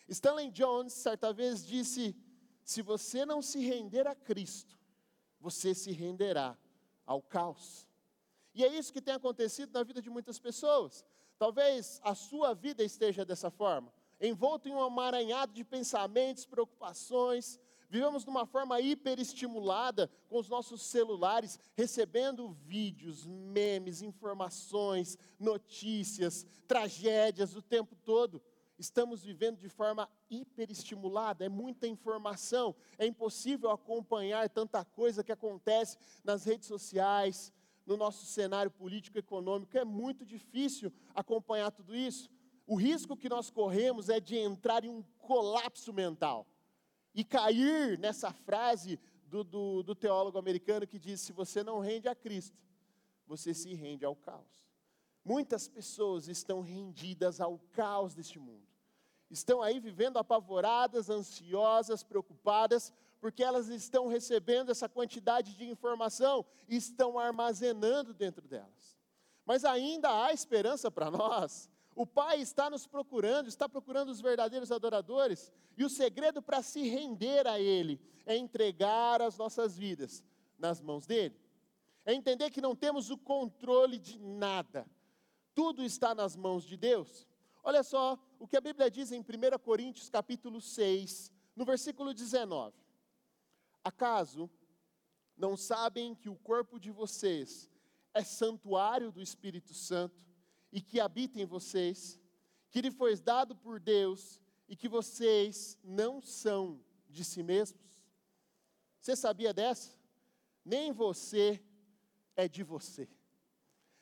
Stanley 0.07 0.51
Jones, 0.51 0.93
certa 0.93 1.33
vez, 1.33 1.65
disse: 1.65 2.15
se 2.63 2.81
você 2.81 3.25
não 3.25 3.41
se 3.41 3.59
render 3.59 4.07
a 4.07 4.15
Cristo, 4.15 4.77
você 5.39 5.73
se 5.73 5.91
renderá 5.91 6.57
ao 7.11 7.21
caos. 7.21 7.87
E 8.53 8.63
é 8.63 8.67
isso 8.67 8.91
que 8.91 9.01
tem 9.01 9.13
acontecido 9.13 9.71
na 9.73 9.83
vida 9.83 10.01
de 10.01 10.09
muitas 10.09 10.39
pessoas. 10.39 11.05
Talvez 11.37 11.99
a 12.03 12.13
sua 12.13 12.53
vida 12.53 12.83
esteja 12.83 13.25
dessa 13.25 13.49
forma, 13.49 13.91
envolto 14.19 14.67
em 14.67 14.73
um 14.73 14.81
amaranhado 14.81 15.53
de 15.53 15.63
pensamentos, 15.63 16.45
preocupações, 16.45 17.59
Vivemos 17.91 18.23
de 18.23 18.29
uma 18.29 18.45
forma 18.45 18.79
hiperestimulada 18.79 20.09
com 20.29 20.37
os 20.39 20.47
nossos 20.47 20.81
celulares, 20.81 21.59
recebendo 21.75 22.47
vídeos, 22.65 23.25
memes, 23.25 24.01
informações, 24.01 25.17
notícias, 25.37 26.45
tragédias 26.65 27.53
o 27.53 27.61
tempo 27.61 27.93
todo. 27.97 28.41
Estamos 28.81 29.23
vivendo 29.23 29.59
de 29.59 29.69
forma 29.69 30.09
hiperestimulada, 30.27 31.45
é 31.45 31.49
muita 31.49 31.85
informação, 31.85 32.75
é 32.97 33.05
impossível 33.05 33.69
acompanhar 33.69 34.49
tanta 34.49 34.83
coisa 34.83 35.23
que 35.23 35.31
acontece 35.31 35.99
nas 36.23 36.43
redes 36.45 36.67
sociais, 36.67 37.53
no 37.85 37.95
nosso 37.95 38.25
cenário 38.25 38.71
político 38.71 39.19
econômico, 39.19 39.77
é 39.77 39.85
muito 39.85 40.25
difícil 40.25 40.91
acompanhar 41.13 41.69
tudo 41.69 41.95
isso. 41.95 42.27
O 42.65 42.75
risco 42.75 43.15
que 43.15 43.29
nós 43.29 43.51
corremos 43.51 44.09
é 44.09 44.19
de 44.19 44.35
entrar 44.35 44.83
em 44.83 44.89
um 44.89 45.03
colapso 45.19 45.93
mental 45.93 46.47
e 47.13 47.23
cair 47.23 47.99
nessa 47.99 48.33
frase 48.33 48.99
do, 49.27 49.43
do, 49.43 49.83
do, 49.83 49.93
teólogo 49.93 50.39
americano 50.39 50.87
que 50.87 50.97
diz: 50.97 51.21
se 51.21 51.31
você 51.31 51.63
não 51.63 51.79
rende 51.79 52.07
a 52.07 52.15
Cristo, 52.15 52.57
você 53.27 53.53
se 53.53 53.75
rende 53.75 54.03
ao 54.05 54.15
caos. 54.15 54.65
Muitas 55.23 55.67
pessoas 55.67 56.27
estão 56.27 56.61
rendidas 56.61 57.39
ao 57.39 57.59
caos 57.73 58.15
deste 58.15 58.39
mundo. 58.39 58.70
Estão 59.31 59.61
aí 59.61 59.79
vivendo 59.79 60.17
apavoradas, 60.17 61.09
ansiosas, 61.09 62.03
preocupadas, 62.03 62.93
porque 63.21 63.41
elas 63.41 63.69
estão 63.69 64.07
recebendo 64.07 64.71
essa 64.71 64.89
quantidade 64.89 65.55
de 65.55 65.69
informação 65.69 66.45
e 66.67 66.75
estão 66.75 67.17
armazenando 67.17 68.13
dentro 68.13 68.45
delas. 68.45 68.99
Mas 69.45 69.63
ainda 69.63 70.25
há 70.25 70.33
esperança 70.33 70.91
para 70.91 71.09
nós. 71.09 71.69
O 71.95 72.05
Pai 72.05 72.41
está 72.41 72.69
nos 72.69 72.85
procurando, 72.85 73.47
está 73.47 73.69
procurando 73.69 74.09
os 74.09 74.19
verdadeiros 74.19 74.71
adoradores, 74.71 75.51
e 75.77 75.85
o 75.85 75.89
segredo 75.89 76.41
para 76.41 76.61
se 76.61 76.81
render 76.89 77.47
a 77.47 77.59
Ele 77.59 78.01
é 78.25 78.35
entregar 78.35 79.21
as 79.21 79.37
nossas 79.37 79.77
vidas 79.77 80.23
nas 80.57 80.81
mãos 80.81 81.05
dEle. 81.05 81.39
É 82.05 82.13
entender 82.13 82.49
que 82.49 82.61
não 82.61 82.75
temos 82.75 83.09
o 83.09 83.17
controle 83.17 83.97
de 83.97 84.19
nada, 84.19 84.85
tudo 85.53 85.83
está 85.83 86.13
nas 86.15 86.35
mãos 86.35 86.65
de 86.65 86.75
Deus. 86.75 87.27
Olha 87.63 87.83
só 87.83 88.17
o 88.39 88.47
que 88.47 88.57
a 88.57 88.61
Bíblia 88.61 88.89
diz 88.89 89.11
em 89.11 89.19
1 89.19 89.23
Coríntios 89.63 90.09
capítulo 90.09 90.59
6, 90.59 91.31
no 91.55 91.65
versículo 91.65 92.13
19. 92.13 92.75
Acaso 93.83 94.49
não 95.37 95.55
sabem 95.55 96.15
que 96.15 96.29
o 96.29 96.35
corpo 96.35 96.79
de 96.79 96.91
vocês 96.91 97.69
é 98.13 98.23
santuário 98.23 99.11
do 99.11 99.21
Espírito 99.21 99.73
Santo? 99.73 100.31
e 100.71 100.79
que 100.79 100.99
habita 100.99 101.39
em 101.39 101.45
vocês, 101.45 102.19
que 102.69 102.81
lhe 102.81 102.89
foi 102.89 103.15
dado 103.17 103.55
por 103.55 103.79
Deus 103.79 104.41
e 104.67 104.75
que 104.75 104.87
vocês 104.87 105.77
não 105.83 106.21
são 106.21 106.81
de 107.09 107.25
si 107.25 107.43
mesmos? 107.43 107.81
Você 108.99 109.15
sabia 109.15 109.53
dessa? 109.53 109.97
Nem 110.63 110.91
você 110.93 111.61
é 112.35 112.47
de 112.47 112.63
você. 112.63 113.09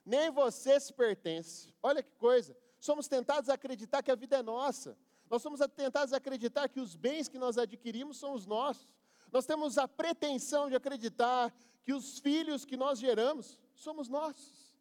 Nem 0.05 0.29
você 0.29 0.79
se 0.79 0.93
pertence. 0.93 1.73
Olha 1.81 2.03
que 2.03 2.13
coisa. 2.15 2.55
Somos 2.79 3.07
tentados 3.07 3.49
a 3.49 3.53
acreditar 3.53 4.01
que 4.01 4.11
a 4.11 4.15
vida 4.15 4.37
é 4.37 4.43
nossa. 4.43 4.97
Nós 5.29 5.41
somos 5.41 5.59
tentados 5.75 6.13
a 6.13 6.17
acreditar 6.17 6.67
que 6.69 6.79
os 6.79 6.95
bens 6.95 7.27
que 7.27 7.37
nós 7.37 7.57
adquirimos 7.57 8.17
são 8.17 8.33
os 8.33 8.45
nossos. 8.45 8.87
Nós 9.31 9.45
temos 9.45 9.77
a 9.77 9.87
pretensão 9.87 10.69
de 10.69 10.75
acreditar 10.75 11.53
que 11.83 11.93
os 11.93 12.19
filhos 12.19 12.65
que 12.65 12.77
nós 12.77 12.99
geramos 12.99 13.59
somos 13.75 14.07
nossos. 14.07 14.75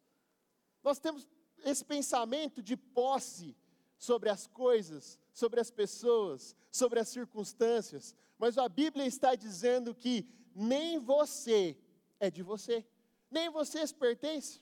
Nós 0.83 0.99
temos 0.99 1.27
esse 1.63 1.83
pensamento 1.83 2.63
de 2.63 2.75
posse 2.75 3.55
sobre 3.97 4.29
as 4.29 4.47
coisas, 4.47 5.19
sobre 5.33 5.59
as 5.59 5.69
pessoas, 5.69 6.55
sobre 6.71 6.99
as 6.99 7.09
circunstâncias, 7.09 8.15
mas 8.37 8.57
a 8.57 8.69
Bíblia 8.69 9.05
está 9.05 9.35
dizendo 9.35 9.93
que 9.93 10.25
nem 10.55 10.97
você 10.97 11.77
é 12.19 12.31
de 12.31 12.41
você, 12.41 12.85
nem 13.29 13.49
você 13.49 13.85
se 13.85 13.93
pertence. 13.93 14.61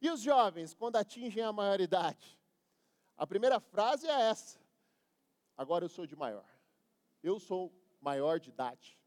E 0.00 0.10
os 0.10 0.20
jovens, 0.20 0.74
quando 0.74 0.96
atingem 0.96 1.42
a 1.42 1.52
maioridade? 1.52 2.35
A 3.16 3.26
primeira 3.26 3.58
frase 3.60 4.06
é 4.06 4.20
essa: 4.28 4.58
agora 5.56 5.84
eu 5.84 5.88
sou 5.88 6.06
de 6.06 6.16
maior, 6.16 6.48
eu 7.22 7.38
sou 7.38 7.72
maior 8.00 8.38
de 8.38 8.50
idade, 8.50 8.98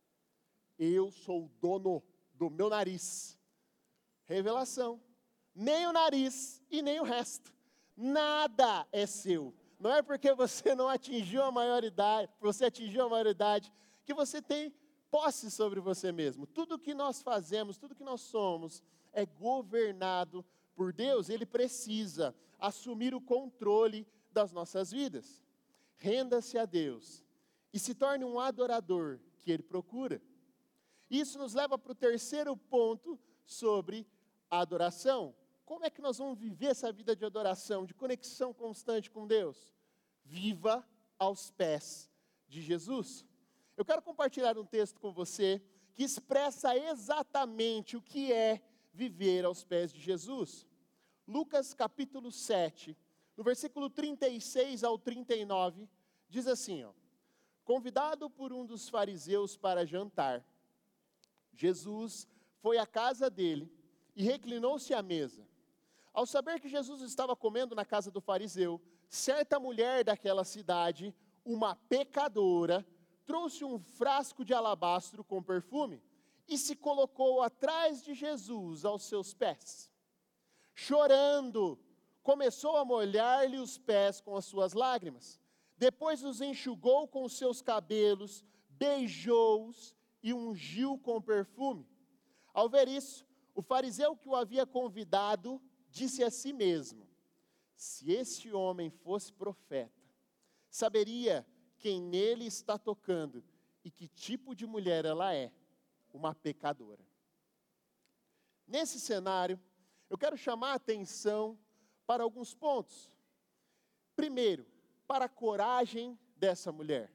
eu 0.77 1.11
sou 1.11 1.45
o 1.45 1.49
dono 1.61 2.03
do 2.33 2.49
meu 2.49 2.69
nariz. 2.69 3.37
Revelação 4.25 5.01
nem 5.59 5.87
o 5.87 5.91
nariz 5.91 6.61
e 6.69 6.81
nem 6.81 6.99
o 6.99 7.03
resto. 7.03 7.53
Nada 7.95 8.87
é 8.91 9.05
seu. 9.05 9.53
Não 9.77 9.93
é 9.93 10.01
porque 10.01 10.33
você 10.33 10.73
não 10.73 10.87
atingiu 10.87 11.43
a 11.43 11.51
maioridade, 11.51 12.31
você 12.39 12.65
atingiu 12.65 13.05
a 13.05 13.09
maioridade, 13.09 13.71
que 14.05 14.13
você 14.13 14.41
tem 14.41 14.73
posse 15.11 15.49
sobre 15.51 15.79
você 15.79 16.11
mesmo. 16.11 16.45
Tudo 16.45 16.79
que 16.79 16.93
nós 16.93 17.21
fazemos, 17.21 17.77
tudo 17.77 17.95
que 17.95 18.03
nós 18.03 18.21
somos, 18.21 18.83
é 19.11 19.25
governado 19.25 20.45
por 20.79 20.93
Deus. 20.93 21.27
Ele 21.27 21.45
precisa 21.45 22.33
assumir 22.57 23.13
o 23.13 23.19
controle 23.19 24.07
das 24.31 24.53
nossas 24.53 24.91
vidas. 24.91 25.43
Renda-se 25.97 26.57
a 26.57 26.65
Deus 26.65 27.25
e 27.73 27.79
se 27.79 27.93
torne 27.93 28.23
um 28.23 28.39
adorador 28.39 29.19
que 29.39 29.51
Ele 29.51 29.63
procura. 29.63 30.21
Isso 31.09 31.37
nos 31.37 31.53
leva 31.53 31.77
para 31.77 31.91
o 31.91 31.95
terceiro 31.95 32.55
ponto 32.55 33.19
sobre 33.43 34.07
a 34.49 34.61
adoração 34.61 35.35
como 35.69 35.85
é 35.85 35.89
que 35.91 36.01
nós 36.01 36.17
vamos 36.17 36.39
viver 36.39 36.71
essa 36.71 36.91
vida 36.91 37.15
de 37.15 37.23
adoração, 37.23 37.85
de 37.85 37.93
conexão 37.93 38.51
constante 38.51 39.07
com 39.11 39.27
Deus? 39.27 39.71
Viva 40.25 40.83
aos 41.19 41.51
pés 41.51 42.09
de 42.47 42.59
Jesus. 42.59 43.23
Eu 43.77 43.85
quero 43.85 44.01
compartilhar 44.01 44.57
um 44.57 44.65
texto 44.65 44.99
com 44.99 45.13
você 45.13 45.61
que 45.93 46.03
expressa 46.03 46.75
exatamente 46.75 47.95
o 47.95 48.01
que 48.01 48.33
é 48.33 48.63
viver 48.91 49.45
aos 49.45 49.63
pés 49.63 49.93
de 49.93 50.01
Jesus. 50.01 50.65
Lucas 51.29 51.75
capítulo 51.75 52.31
7, 52.31 52.97
no 53.37 53.43
versículo 53.43 53.87
36 53.87 54.83
ao 54.83 54.97
39, 54.97 55.87
diz 56.27 56.47
assim: 56.47 56.83
ó, 56.83 56.91
Convidado 57.63 58.31
por 58.31 58.51
um 58.51 58.65
dos 58.65 58.89
fariseus 58.89 59.55
para 59.55 59.85
jantar, 59.85 60.43
Jesus 61.53 62.27
foi 62.63 62.79
à 62.79 62.87
casa 62.87 63.29
dele 63.29 63.71
e 64.15 64.23
reclinou-se 64.23 64.91
à 64.91 65.03
mesa. 65.03 65.47
Ao 66.11 66.25
saber 66.25 66.59
que 66.59 66.67
Jesus 66.67 67.03
estava 67.03 67.35
comendo 67.35 67.75
na 67.75 67.85
casa 67.85 68.09
do 68.09 68.19
fariseu, 68.19 68.81
certa 69.07 69.59
mulher 69.59 70.03
daquela 70.03 70.43
cidade, 70.43 71.13
uma 71.45 71.75
pecadora, 71.75 72.83
trouxe 73.23 73.63
um 73.63 73.77
frasco 73.77 74.43
de 74.43 74.55
alabastro 74.55 75.23
com 75.23 75.43
perfume 75.43 76.01
e 76.47 76.57
se 76.57 76.75
colocou 76.75 77.43
atrás 77.43 78.03
de 78.03 78.15
Jesus 78.15 78.83
aos 78.83 79.03
seus 79.03 79.31
pés. 79.31 79.88
Chorando, 80.81 81.77
começou 82.23 82.77
a 82.77 82.85
molhar-lhe 82.85 83.57
os 83.57 83.77
pés 83.77 84.21
com 84.21 84.37
as 84.37 84.45
suas 84.45 84.71
lágrimas. 84.71 85.37
Depois 85.77 86.23
os 86.23 86.39
enxugou 86.39 87.05
com 87.05 87.25
os 87.25 87.33
seus 87.33 87.61
cabelos, 87.61 88.45
beijou-os 88.69 89.93
e 90.23 90.33
ungiu 90.33 90.97
com 90.97 91.21
perfume. 91.21 91.85
Ao 92.53 92.69
ver 92.69 92.87
isso, 92.87 93.27
o 93.53 93.61
fariseu 93.61 94.15
que 94.15 94.29
o 94.29 94.35
havia 94.37 94.65
convidado 94.65 95.61
disse 95.89 96.23
a 96.23 96.31
si 96.31 96.53
mesmo: 96.53 97.05
Se 97.75 98.13
este 98.13 98.53
homem 98.53 98.89
fosse 98.89 99.33
profeta, 99.33 100.15
saberia 100.69 101.45
quem 101.77 102.01
nele 102.01 102.45
está 102.45 102.77
tocando 102.77 103.43
e 103.83 103.91
que 103.91 104.07
tipo 104.07 104.55
de 104.55 104.65
mulher 104.65 105.03
ela 105.03 105.35
é, 105.35 105.51
uma 106.13 106.33
pecadora. 106.33 107.05
Nesse 108.65 108.97
cenário, 108.97 109.59
eu 110.09 110.17
quero 110.17 110.35
chamar 110.35 110.71
a 110.71 110.75
atenção 110.75 111.57
para 112.05 112.23
alguns 112.23 112.53
pontos. 112.53 113.11
Primeiro, 114.15 114.65
para 115.07 115.25
a 115.25 115.29
coragem 115.29 116.17
dessa 116.35 116.71
mulher. 116.71 117.11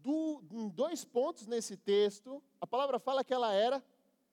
Do, 0.00 0.42
em 0.50 0.68
dois 0.68 1.04
pontos 1.04 1.46
nesse 1.46 1.76
texto, 1.76 2.42
a 2.60 2.66
palavra 2.66 2.98
fala 2.98 3.24
que 3.24 3.34
ela 3.34 3.52
era 3.52 3.84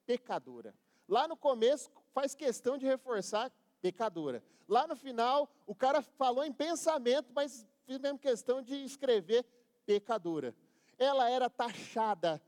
pecadora. 0.06 0.74
Lá 1.08 1.28
no 1.28 1.36
começo, 1.36 1.90
faz 2.12 2.34
questão 2.34 2.78
de 2.78 2.86
reforçar 2.86 3.52
pecadora. 3.82 4.42
Lá 4.66 4.86
no 4.86 4.96
final, 4.96 5.50
o 5.66 5.74
cara 5.74 6.00
falou 6.00 6.44
em 6.44 6.52
pensamento, 6.52 7.32
mas 7.34 7.66
fizemos 7.84 8.20
questão 8.20 8.62
de 8.62 8.74
escrever 8.84 9.44
pecadora. 9.84 10.54
Ela 10.96 11.28
era 11.28 11.50
taxada, 11.50 12.40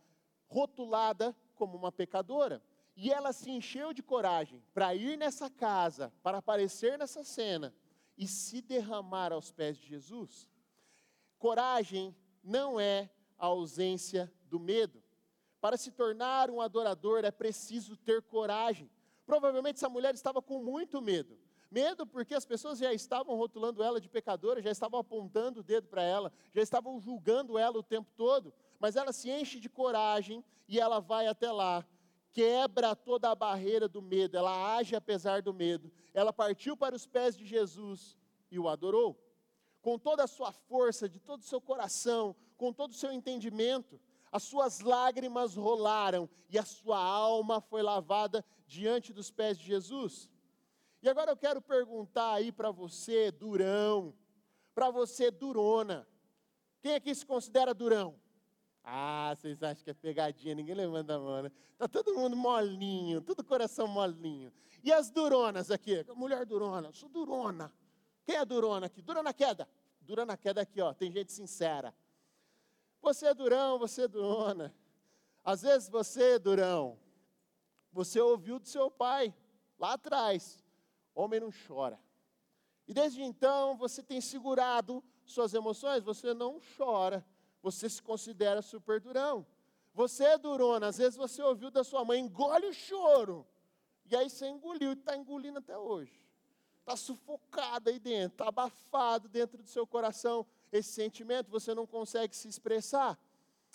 rotulada 0.48 1.36
como 1.54 1.76
uma 1.76 1.92
pecadora. 1.92 2.62
E 2.96 3.12
ela 3.12 3.32
se 3.32 3.50
encheu 3.50 3.92
de 3.92 4.02
coragem 4.02 4.62
para 4.72 4.94
ir 4.94 5.18
nessa 5.18 5.50
casa, 5.50 6.10
para 6.22 6.38
aparecer 6.38 6.98
nessa 6.98 7.22
cena 7.22 7.74
e 8.16 8.26
se 8.26 8.62
derramar 8.62 9.32
aos 9.32 9.52
pés 9.52 9.76
de 9.76 9.86
Jesus. 9.86 10.48
Coragem 11.38 12.16
não 12.42 12.80
é 12.80 13.10
a 13.38 13.46
ausência 13.46 14.32
do 14.44 14.58
medo. 14.58 15.02
Para 15.60 15.76
se 15.76 15.90
tornar 15.90 16.50
um 16.50 16.60
adorador 16.60 17.24
é 17.24 17.30
preciso 17.30 17.96
ter 17.98 18.22
coragem. 18.22 18.90
Provavelmente 19.26 19.76
essa 19.76 19.88
mulher 19.88 20.14
estava 20.14 20.40
com 20.40 20.62
muito 20.62 21.02
medo. 21.02 21.38
Medo 21.70 22.06
porque 22.06 22.34
as 22.34 22.46
pessoas 22.46 22.78
já 22.78 22.94
estavam 22.94 23.36
rotulando 23.36 23.82
ela 23.82 24.00
de 24.00 24.08
pecadora, 24.08 24.62
já 24.62 24.70
estavam 24.70 25.00
apontando 25.00 25.60
o 25.60 25.62
dedo 25.62 25.88
para 25.88 26.02
ela, 26.02 26.32
já 26.54 26.62
estavam 26.62 26.98
julgando 27.00 27.58
ela 27.58 27.76
o 27.76 27.82
tempo 27.82 28.10
todo. 28.16 28.54
Mas 28.78 28.96
ela 28.96 29.12
se 29.12 29.28
enche 29.28 29.58
de 29.58 29.68
coragem 29.68 30.44
e 30.68 30.78
ela 30.78 31.00
vai 31.00 31.26
até 31.26 31.50
lá, 31.50 31.84
quebra 32.36 32.94
toda 32.94 33.30
a 33.30 33.34
barreira 33.34 33.88
do 33.88 34.02
medo, 34.02 34.36
ela 34.36 34.76
age 34.76 34.94
apesar 34.94 35.40
do 35.40 35.54
medo. 35.54 35.90
Ela 36.12 36.34
partiu 36.34 36.76
para 36.76 36.94
os 36.94 37.06
pés 37.06 37.34
de 37.34 37.46
Jesus 37.46 38.14
e 38.50 38.58
o 38.58 38.68
adorou. 38.68 39.18
Com 39.80 39.98
toda 39.98 40.24
a 40.24 40.26
sua 40.26 40.52
força, 40.52 41.08
de 41.08 41.18
todo 41.18 41.40
o 41.40 41.46
seu 41.46 41.62
coração, 41.62 42.36
com 42.58 42.74
todo 42.74 42.90
o 42.90 42.94
seu 42.94 43.10
entendimento, 43.10 43.98
as 44.30 44.42
suas 44.42 44.80
lágrimas 44.80 45.56
rolaram 45.56 46.28
e 46.50 46.58
a 46.58 46.64
sua 46.66 46.98
alma 46.98 47.58
foi 47.58 47.82
lavada 47.82 48.44
diante 48.66 49.14
dos 49.14 49.30
pés 49.30 49.56
de 49.56 49.64
Jesus. 49.64 50.30
E 51.00 51.08
agora 51.08 51.30
eu 51.30 51.38
quero 51.38 51.62
perguntar 51.62 52.34
aí 52.34 52.52
para 52.52 52.70
você, 52.70 53.30
durão, 53.30 54.14
para 54.74 54.90
você, 54.90 55.30
durona. 55.30 56.06
Quem 56.82 56.96
aqui 56.96 57.14
se 57.14 57.24
considera 57.24 57.72
durão? 57.72 58.20
Ah, 58.88 59.34
vocês 59.34 59.60
acham 59.64 59.82
que 59.82 59.90
é 59.90 59.94
pegadinha, 59.94 60.54
ninguém 60.54 60.76
levanta 60.76 61.16
a 61.16 61.18
mão, 61.18 61.42
né? 61.42 61.50
Tá 61.76 61.88
todo 61.88 62.14
mundo 62.14 62.36
molinho, 62.36 63.20
todo 63.20 63.42
coração 63.42 63.88
molinho. 63.88 64.52
E 64.84 64.92
as 64.92 65.10
duronas 65.10 65.72
aqui? 65.72 66.06
Mulher 66.14 66.46
durona, 66.46 66.92
sou 66.92 67.08
durona. 67.08 67.72
Quem 68.24 68.36
é 68.36 68.44
durona 68.44 68.86
aqui? 68.86 69.02
Dura 69.02 69.24
na 69.24 69.32
queda. 69.32 69.68
Dura 70.00 70.24
na 70.24 70.36
queda 70.36 70.60
aqui, 70.60 70.80
ó. 70.80 70.94
Tem 70.94 71.10
gente 71.10 71.32
sincera. 71.32 71.92
Você 73.02 73.26
é 73.26 73.34
durão, 73.34 73.76
você 73.76 74.02
é 74.02 74.08
durona. 74.08 74.72
Às 75.42 75.62
vezes 75.62 75.88
você, 75.88 76.38
durão, 76.38 76.96
você 77.92 78.20
ouviu 78.20 78.60
do 78.60 78.68
seu 78.68 78.88
pai, 78.88 79.34
lá 79.80 79.94
atrás, 79.94 80.64
homem 81.12 81.40
não 81.40 81.50
chora. 81.66 81.98
E 82.86 82.94
desde 82.94 83.20
então 83.20 83.76
você 83.76 84.00
tem 84.00 84.20
segurado 84.20 85.02
suas 85.24 85.54
emoções, 85.54 86.04
você 86.04 86.32
não 86.32 86.60
chora, 86.76 87.26
você 87.66 87.90
se 87.90 88.00
considera 88.00 88.62
super 88.62 89.00
durão. 89.00 89.44
Você 89.92 90.22
é 90.22 90.38
durona, 90.38 90.86
às 90.86 90.98
vezes 90.98 91.16
você 91.16 91.42
ouviu 91.42 91.68
da 91.68 91.82
sua 91.82 92.04
mãe, 92.04 92.20
engole 92.20 92.64
o 92.68 92.72
choro. 92.72 93.44
E 94.08 94.14
aí 94.14 94.30
você 94.30 94.46
engoliu 94.46 94.90
e 94.90 94.92
está 94.92 95.16
engolindo 95.16 95.58
até 95.58 95.76
hoje. 95.76 96.12
Está 96.78 96.94
sufocado 96.96 97.90
aí 97.90 97.98
dentro, 97.98 98.34
está 98.34 98.46
abafado 98.46 99.28
dentro 99.28 99.60
do 99.60 99.68
seu 99.68 99.84
coração 99.84 100.46
esse 100.70 100.90
sentimento, 100.90 101.50
você 101.50 101.74
não 101.74 101.88
consegue 101.88 102.36
se 102.36 102.46
expressar. 102.46 103.18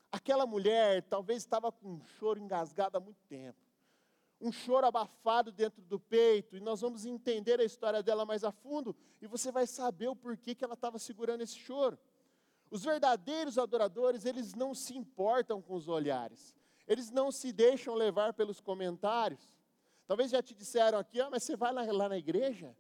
Aquela 0.10 0.46
mulher 0.46 1.04
talvez 1.04 1.40
estava 1.40 1.70
com 1.70 1.96
um 1.96 2.06
choro 2.18 2.40
engasgado 2.40 2.96
há 2.96 3.00
muito 3.02 3.22
tempo, 3.28 3.60
um 4.40 4.54
choro 4.54 4.88
abafado 4.88 5.52
dentro 5.52 5.82
do 5.82 6.00
peito, 6.00 6.56
e 6.56 6.62
nós 6.62 6.80
vamos 6.80 7.06
entender 7.06 7.60
a 7.60 7.66
história 7.66 8.02
dela 8.02 8.26
mais 8.26 8.46
a 8.46 8.54
fundo, 8.54 8.96
e 9.22 9.28
você 9.28 9.52
vai 9.52 9.68
saber 9.68 10.08
o 10.08 10.16
porquê 10.16 10.56
que 10.56 10.64
ela 10.64 10.76
estava 10.76 10.98
segurando 10.98 11.42
esse 11.42 11.58
choro. 11.58 12.00
Os 12.72 12.86
verdadeiros 12.86 13.58
adoradores, 13.58 14.24
eles 14.26 14.56
não 14.56 14.74
se 14.74 14.98
importam 14.98 15.62
com 15.62 15.76
os 15.76 15.90
olhares, 15.90 16.56
eles 16.88 17.12
não 17.12 17.30
se 17.30 17.52
deixam 17.52 17.94
levar 17.94 18.34
pelos 18.34 18.62
comentários. 18.62 19.54
Talvez 20.08 20.32
já 20.32 20.42
te 20.42 20.56
disseram 20.56 20.98
aqui, 20.98 21.20
ah, 21.20 21.30
mas 21.30 21.44
você 21.44 21.58
vai 21.58 21.74
lá, 21.74 21.84
lá 21.84 22.08
na 22.08 22.18
igreja? 22.18 22.74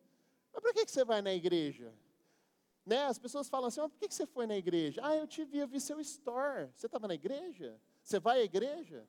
Mas 0.53 0.61
para 0.61 0.73
que, 0.73 0.85
que 0.85 0.91
você 0.91 1.03
vai 1.03 1.21
na 1.21 1.33
igreja? 1.33 1.93
Né? 2.85 3.03
As 3.03 3.19
pessoas 3.19 3.49
falam 3.49 3.67
assim, 3.67 3.81
mas 3.81 3.91
por 3.91 3.99
que 3.99 4.13
você 4.13 4.25
foi 4.25 4.47
na 4.47 4.55
igreja? 4.55 5.01
Ah, 5.03 5.15
eu 5.15 5.27
te 5.27 5.43
vi, 5.43 5.59
eu 5.59 5.67
vi 5.67 5.79
seu 5.79 5.99
store. 5.99 6.69
Você 6.73 6.85
estava 6.85 7.07
na 7.07 7.13
igreja? 7.13 7.79
Você 8.01 8.19
vai 8.19 8.39
à 8.39 8.43
igreja? 8.43 9.05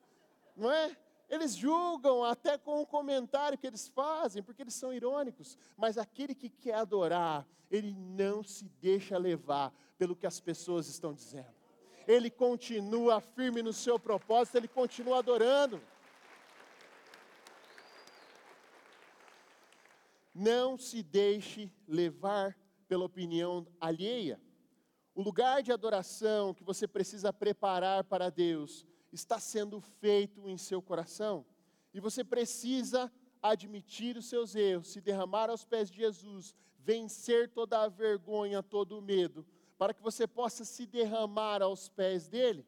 Não 0.55 0.69
é? 0.69 0.95
Eles 1.29 1.55
julgam 1.55 2.23
até 2.23 2.57
com 2.57 2.81
o 2.81 2.85
comentário 2.85 3.57
que 3.57 3.65
eles 3.65 3.87
fazem, 3.87 4.43
porque 4.43 4.61
eles 4.61 4.73
são 4.73 4.93
irônicos. 4.93 5.57
Mas 5.75 5.97
aquele 5.97 6.35
que 6.35 6.49
quer 6.49 6.75
adorar, 6.75 7.47
ele 7.71 7.93
não 7.93 8.43
se 8.43 8.65
deixa 8.79 9.17
levar 9.17 9.73
pelo 9.97 10.15
que 10.15 10.27
as 10.27 10.39
pessoas 10.39 10.87
estão 10.87 11.13
dizendo. 11.13 11.53
Ele 12.07 12.29
continua 12.29 13.21
firme 13.21 13.61
no 13.61 13.73
seu 13.73 13.97
propósito, 13.97 14.57
ele 14.57 14.67
continua 14.67 15.19
adorando. 15.19 15.81
Não 20.33 20.77
se 20.77 21.01
deixe 21.01 21.71
levar 21.87 22.57
pela 22.87 23.05
opinião 23.05 23.65
alheia. 23.79 24.39
O 25.15 25.21
lugar 25.21 25.61
de 25.61 25.71
adoração 25.71 26.53
que 26.53 26.63
você 26.63 26.87
precisa 26.87 27.31
preparar 27.31 28.03
para 28.03 28.29
Deus 28.29 28.85
está 29.13 29.39
sendo 29.39 29.79
feito 29.79 30.47
em 30.49 30.57
seu 30.57 30.81
coração. 30.81 31.45
E 31.93 31.99
você 31.99 32.23
precisa 32.23 33.11
admitir 33.41 34.17
os 34.17 34.25
seus 34.25 34.55
erros, 34.55 34.87
se 34.87 35.01
derramar 35.01 35.49
aos 35.49 35.63
pés 35.63 35.89
de 35.89 35.97
Jesus, 35.97 36.55
vencer 36.79 37.49
toda 37.49 37.81
a 37.81 37.87
vergonha, 37.87 38.63
todo 38.63 38.97
o 38.97 39.01
medo, 39.01 39.45
para 39.77 39.93
que 39.93 40.01
você 40.01 40.25
possa 40.27 40.65
se 40.65 40.85
derramar 40.85 41.61
aos 41.61 41.89
pés 41.89 42.27
dele. 42.27 42.65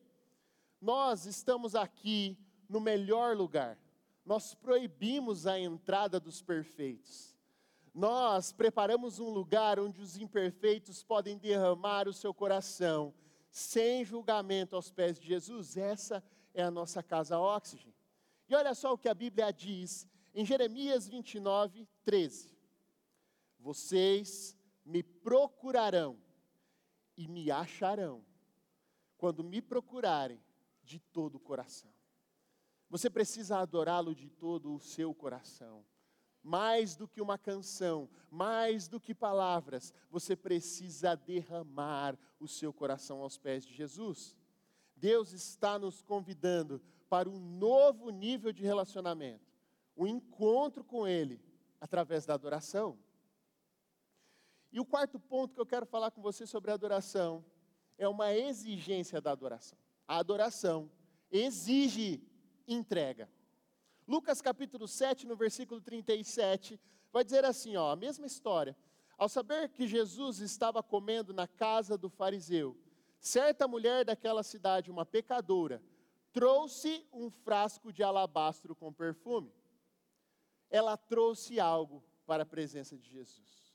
Nós 0.80 1.26
estamos 1.26 1.76
aqui 1.76 2.38
no 2.70 2.80
melhor 2.80 3.36
lugar. 3.36 3.80
Nós 4.26 4.54
proibimos 4.54 5.48
a 5.48 5.60
entrada 5.60 6.20
dos 6.20 6.42
perfeitos 6.42 7.36
nós 7.96 8.52
preparamos 8.52 9.20
um 9.20 9.30
lugar 9.30 9.80
onde 9.80 10.02
os 10.02 10.18
imperfeitos 10.18 11.02
podem 11.02 11.38
derramar 11.38 12.10
o 12.10 12.14
seu 12.14 12.34
coração, 12.34 13.14
sem 13.50 14.04
julgamento 14.04 14.76
aos 14.76 14.92
pés 14.92 15.18
de 15.18 15.26
Jesus. 15.26 15.78
Essa 15.78 16.18
é 16.18 16.22
a 16.62 16.72
nossa 16.72 17.02
casa 17.04 17.40
oxigênio. 17.40 17.94
E 18.48 18.56
olha 18.56 18.74
só 18.76 18.94
o 18.94 18.98
que 18.98 19.10
a 19.10 19.14
Bíblia 19.14 19.52
diz 19.52 20.08
em 20.34 20.46
Jeremias 20.46 21.08
29, 21.08 21.88
13: 22.04 22.56
Vocês 23.60 24.56
me 24.86 25.02
procurarão 25.02 26.20
e 27.18 27.28
me 27.28 27.50
acharão 27.50 28.24
quando 29.18 29.44
me 29.44 29.62
procurarem 29.62 30.40
de 30.84 31.00
todo 31.00 31.36
o 31.36 31.40
coração. 31.40 31.92
Você 32.90 33.10
precisa 33.10 33.58
adorá-lo 33.58 34.14
de 34.14 34.30
todo 34.30 34.74
o 34.76 34.80
seu 34.80 35.14
coração. 35.14 35.84
Mais 36.44 36.96
do 36.96 37.08
que 37.08 37.20
uma 37.20 37.40
canção, 37.40 38.08
mais 38.30 38.88
do 38.88 39.00
que 39.00 39.16
palavras, 39.16 39.92
você 40.12 40.36
precisa 40.36 41.16
derramar 41.16 42.16
o 42.40 42.48
seu 42.48 42.72
coração 42.72 43.22
aos 43.22 43.36
pés 43.38 43.66
de 43.66 43.74
Jesus. 43.74 44.36
Deus 44.96 45.32
está 45.34 45.78
nos 45.78 46.02
convidando 46.02 46.82
para 47.10 47.30
um 47.30 47.40
novo 47.40 48.10
nível 48.10 48.52
de 48.52 48.64
relacionamento, 48.64 49.46
um 49.96 50.08
encontro 50.08 50.84
com 50.84 51.08
Ele 51.08 51.42
através 51.80 52.26
da 52.26 52.34
adoração. 52.34 52.98
E 54.72 54.80
o 54.80 54.86
quarto 54.86 55.20
ponto 55.20 55.54
que 55.54 55.62
eu 55.62 55.66
quero 55.66 55.86
falar 55.86 56.12
com 56.12 56.22
você 56.22 56.46
sobre 56.46 56.72
adoração 56.72 57.46
é 57.98 58.08
uma 58.08 58.34
exigência 58.34 59.22
da 59.22 59.32
adoração. 59.32 59.78
A 60.08 60.18
adoração 60.18 60.92
exige 61.32 62.22
entrega. 62.68 63.30
Lucas 64.08 64.42
capítulo 64.42 64.88
7, 64.88 65.26
no 65.26 65.36
versículo 65.36 65.82
37, 65.82 66.80
vai 67.12 67.24
dizer 67.24 67.46
assim, 67.46 67.76
ó, 67.76 67.92
a 67.92 67.96
mesma 67.96 68.26
história. 68.26 68.76
Ao 69.18 69.30
saber 69.30 69.70
que 69.70 69.88
Jesus 69.88 70.40
estava 70.40 70.84
comendo 70.84 71.34
na 71.34 71.48
casa 71.48 71.98
do 71.98 72.10
fariseu, 72.10 72.78
certa 73.26 73.68
mulher 73.68 74.06
daquela 74.06 74.44
cidade, 74.44 74.92
uma 74.92 75.04
pecadora, 75.04 75.82
trouxe 76.32 77.04
um 77.12 77.32
frasco 77.32 77.92
de 77.92 78.04
alabastro 78.04 78.76
com 78.76 78.94
perfume. 78.94 79.52
Ela 80.70 80.96
trouxe 80.96 81.60
algo 81.60 82.04
para 82.28 82.44
a 82.44 82.46
presença 82.46 82.96
de 82.96 83.10
Jesus. 83.10 83.74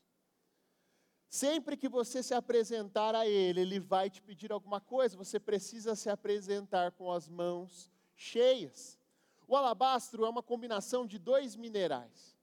Sempre 1.27 1.75
que 1.75 1.89
você 1.89 2.23
se 2.23 2.33
apresentar 2.33 3.13
a 3.13 3.27
Ele, 3.27 3.59
Ele 3.59 3.79
vai 3.79 4.09
te 4.09 4.21
pedir 4.21 4.53
alguma 4.53 4.79
coisa, 4.79 5.17
você 5.17 5.37
precisa 5.37 5.95
se 5.95 6.09
apresentar 6.09 6.93
com 6.93 7.11
as 7.11 7.27
mãos 7.27 7.91
cheias. 8.15 8.97
O 9.45 9.55
alabastro 9.57 10.23
é 10.25 10.29
uma 10.29 10.41
combinação 10.41 11.05
de 11.05 11.19
dois 11.19 11.57
minerais, 11.57 12.37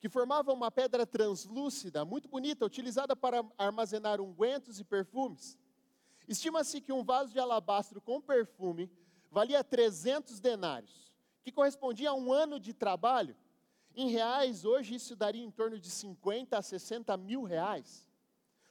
que 0.00 0.08
formavam 0.08 0.54
uma 0.54 0.70
pedra 0.70 1.06
translúcida, 1.06 2.06
muito 2.06 2.26
bonita, 2.26 2.64
utilizada 2.64 3.14
para 3.14 3.44
armazenar 3.58 4.18
ungüentos 4.18 4.80
e 4.80 4.84
perfumes. 4.84 5.58
Estima-se 6.26 6.80
que 6.80 6.92
um 6.92 7.04
vaso 7.04 7.32
de 7.32 7.38
alabastro 7.38 8.00
com 8.00 8.20
perfume 8.20 8.90
valia 9.30 9.62
300 9.62 10.40
denários, 10.40 11.12
que 11.42 11.52
correspondia 11.52 12.10
a 12.10 12.14
um 12.14 12.32
ano 12.32 12.58
de 12.58 12.72
trabalho. 12.72 13.36
Em 13.94 14.08
reais, 14.08 14.64
hoje 14.64 14.94
isso 14.94 15.14
daria 15.14 15.44
em 15.44 15.50
torno 15.50 15.78
de 15.78 15.90
50 15.90 16.56
a 16.56 16.62
60 16.62 17.16
mil 17.16 17.42
reais. 17.42 18.08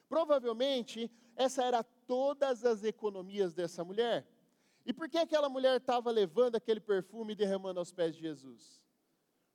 Provavelmente, 0.10 1.12
essa 1.36 1.64
era 1.64 1.84
todas 1.84 2.64
as 2.66 2.84
economias 2.84 3.54
dessa 3.54 3.84
mulher. 3.84 4.28
E 4.86 4.92
por 4.92 5.10
que 5.10 5.18
aquela 5.18 5.48
mulher 5.48 5.78
estava 5.78 6.12
levando 6.12 6.56
aquele 6.56 6.80
perfume 6.80 7.34
e 7.34 7.36
derramando 7.36 7.80
aos 7.80 7.92
pés 7.92 8.16
de 8.16 8.22
Jesus? 8.22 8.82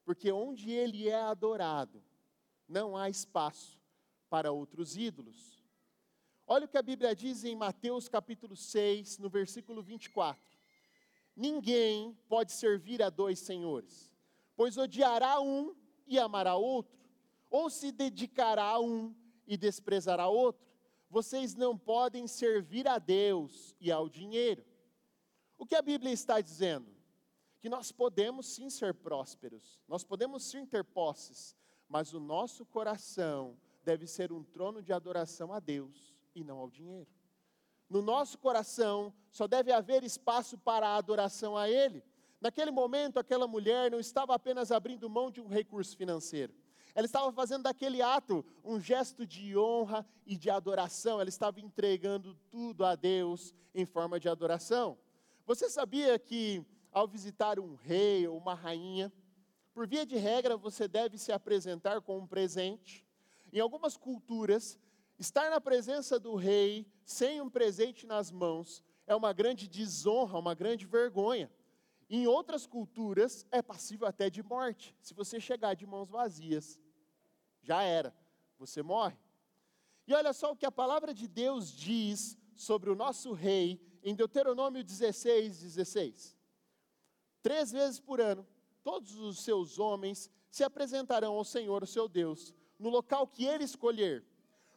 Porque 0.05 0.33
onde 0.33 0.71
ele 0.71 1.09
é 1.09 1.21
adorado, 1.21 2.03
não 2.67 2.97
há 2.97 3.11
espaço 3.11 3.79
para 4.31 4.53
outros 4.53 4.97
ídolos. 4.97 5.58
Olha 6.51 6.65
o 6.65 6.69
que 6.69 6.79
a 6.79 6.83
Bíblia 6.83 7.15
diz 7.15 7.45
em 7.45 7.55
Mateus 7.55 8.09
capítulo 8.09 8.57
6, 8.57 9.19
no 9.19 9.29
versículo 9.29 9.83
24. 9.83 10.43
Ninguém 11.37 12.17
pode 12.27 12.53
servir 12.53 13.03
a 13.03 13.11
dois 13.11 13.39
senhores, 13.39 14.17
pois 14.57 14.79
odiará 14.79 15.43
um 15.43 15.77
e 16.07 16.19
amará 16.19 16.57
outro, 16.57 16.99
ou 17.51 17.69
se 17.69 17.93
dedicará 17.93 18.65
a 18.65 18.81
um 18.81 19.15
e 19.47 19.59
desprezará 19.59 20.27
outro. 20.29 20.67
Vocês 21.11 21.55
não 21.55 21.77
podem 21.77 22.27
servir 22.27 22.89
a 22.89 22.99
Deus 22.99 23.77
e 23.79 23.93
ao 23.93 24.09
dinheiro. 24.09 24.65
O 25.59 25.67
que 25.67 25.77
a 25.77 25.83
Bíblia 25.83 26.15
está 26.15 26.41
dizendo? 26.41 26.89
Que 27.61 27.69
nós 27.69 27.93
podemos 27.93 28.47
sim 28.47 28.71
ser 28.71 28.95
prósperos, 28.95 29.79
nós 29.87 30.03
podemos 30.03 30.45
sim 30.45 30.65
ter 30.65 30.83
posses, 30.83 31.55
mas 31.87 32.15
o 32.15 32.19
nosso 32.19 32.65
coração 32.65 33.61
deve 33.85 34.07
ser 34.07 34.33
um 34.33 34.43
trono 34.43 34.83
de 34.83 34.95
adoração 34.95 35.53
a 35.53 35.61
Deus 35.61 36.17
e 36.41 36.45
não 36.45 36.59
ao 36.59 36.71
dinheiro. 36.71 37.09
No 37.89 38.03
nosso 38.03 38.39
coração 38.39 39.13
só 39.31 39.47
deve 39.47 39.73
haver 39.73 40.05
espaço 40.05 40.59
para 40.59 40.89
a 40.89 40.97
adoração 40.97 41.57
a 41.57 41.69
Ele. 41.69 42.03
Naquele 42.41 42.71
momento, 42.71 43.19
aquela 43.19 43.49
mulher 43.49 43.91
não 43.91 43.99
estava 43.99 44.35
apenas 44.35 44.71
abrindo 44.71 45.09
mão 45.11 45.31
de 45.31 45.41
um 45.41 45.49
recurso 45.49 45.97
financeiro, 45.97 46.55
ela 46.95 47.07
estava 47.07 47.31
fazendo 47.33 47.63
daquele 47.63 48.03
ato 48.03 48.45
um 48.65 48.81
gesto 48.81 49.27
de 49.27 49.57
honra 49.57 50.05
e 50.27 50.37
de 50.37 50.51
adoração, 50.51 51.21
ela 51.21 51.29
estava 51.29 51.61
entregando 51.61 52.35
tudo 52.51 52.85
a 52.85 52.95
Deus 52.97 53.55
em 53.75 53.87
forma 53.87 54.19
de 54.19 54.29
adoração. 54.29 54.99
Você 55.47 55.71
sabia 55.71 56.19
que 56.19 56.65
ao 56.91 57.07
visitar 57.07 57.61
um 57.61 57.75
rei 57.75 58.27
ou 58.27 58.37
uma 58.37 58.55
rainha, 58.55 59.13
por 59.73 59.87
via 59.87 60.05
de 60.05 60.17
regra 60.17 60.57
você 60.57 60.89
deve 60.89 61.19
se 61.19 61.31
apresentar 61.31 62.01
com 62.01 62.19
um 62.19 62.27
presente? 62.27 63.07
Em 63.53 63.61
algumas 63.61 63.97
culturas, 63.97 64.79
estar 65.19 65.51
na 65.51 65.61
presença 65.61 66.19
do 66.19 66.35
rei 66.35 66.87
sem 67.05 67.41
um 67.41 67.51
presente 67.51 68.07
nas 68.07 68.31
mãos 68.31 68.83
é 69.07 69.15
uma 69.15 69.33
grande 69.33 69.67
desonra, 69.67 70.39
uma 70.39 70.55
grande 70.55 70.87
vergonha. 70.87 71.51
Em 72.11 72.27
outras 72.27 72.67
culturas, 72.67 73.47
é 73.51 73.61
passível 73.61 74.07
até 74.07 74.31
de 74.31 74.43
morte, 74.43 74.97
se 75.01 75.13
você 75.13 75.41
chegar 75.41 75.75
de 75.75 75.87
mãos 75.87 76.09
vazias 76.09 76.79
já 77.63 77.83
era, 77.83 78.15
você 78.59 78.83
morre. 78.83 79.17
E 80.07 80.15
olha 80.15 80.33
só 80.33 80.53
o 80.53 80.57
que 80.57 80.65
a 80.65 80.73
palavra 80.73 81.13
de 81.13 81.29
Deus 81.29 81.71
diz 81.71 82.39
sobre 82.57 82.89
o 82.89 82.95
nosso 82.95 83.33
rei 83.33 83.79
em 84.03 84.15
Deuteronômio 84.15 84.83
16, 84.83 85.61
16. 85.61 86.37
Três 87.43 87.71
vezes 87.71 88.01
por 88.01 88.21
ano, 88.21 88.47
todos 88.83 89.19
os 89.19 89.41
seus 89.41 89.79
homens 89.79 90.31
se 90.51 90.65
apresentarão 90.65 91.35
ao 91.35 91.45
Senhor, 91.45 91.83
o 91.83 91.87
seu 91.87 92.09
Deus, 92.09 92.55
no 92.79 92.89
local 92.89 93.27
que 93.27 93.45
ele 93.45 93.65
escolher, 93.65 94.25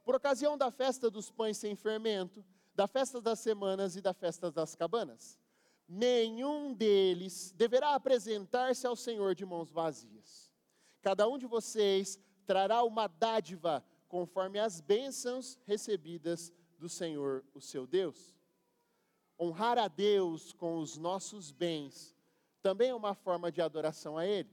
por 0.03 0.15
ocasião 0.15 0.57
da 0.57 0.71
festa 0.71 1.09
dos 1.09 1.29
pães 1.29 1.57
sem 1.57 1.75
fermento, 1.75 2.43
da 2.73 2.87
festa 2.87 3.21
das 3.21 3.39
semanas 3.39 3.95
e 3.95 4.01
da 4.01 4.13
festa 4.13 4.51
das 4.51 4.75
cabanas. 4.75 5.39
Nenhum 5.87 6.73
deles 6.73 7.51
deverá 7.51 7.95
apresentar-se 7.95 8.87
ao 8.87 8.95
Senhor 8.95 9.35
de 9.35 9.45
mãos 9.45 9.69
vazias. 9.69 10.51
Cada 11.01 11.27
um 11.27 11.37
de 11.37 11.45
vocês 11.45 12.19
trará 12.45 12.83
uma 12.83 13.07
dádiva 13.07 13.83
conforme 14.07 14.59
as 14.59 14.79
bênçãos 14.79 15.59
recebidas 15.65 16.51
do 16.77 16.87
Senhor, 16.87 17.43
o 17.53 17.61
seu 17.61 17.85
Deus. 17.85 18.35
Honrar 19.39 19.77
a 19.77 19.87
Deus 19.87 20.53
com 20.53 20.77
os 20.77 20.97
nossos 20.97 21.51
bens 21.51 22.15
também 22.61 22.89
é 22.89 22.95
uma 22.95 23.15
forma 23.15 23.51
de 23.51 23.61
adoração 23.61 24.17
a 24.17 24.25
Ele. 24.25 24.49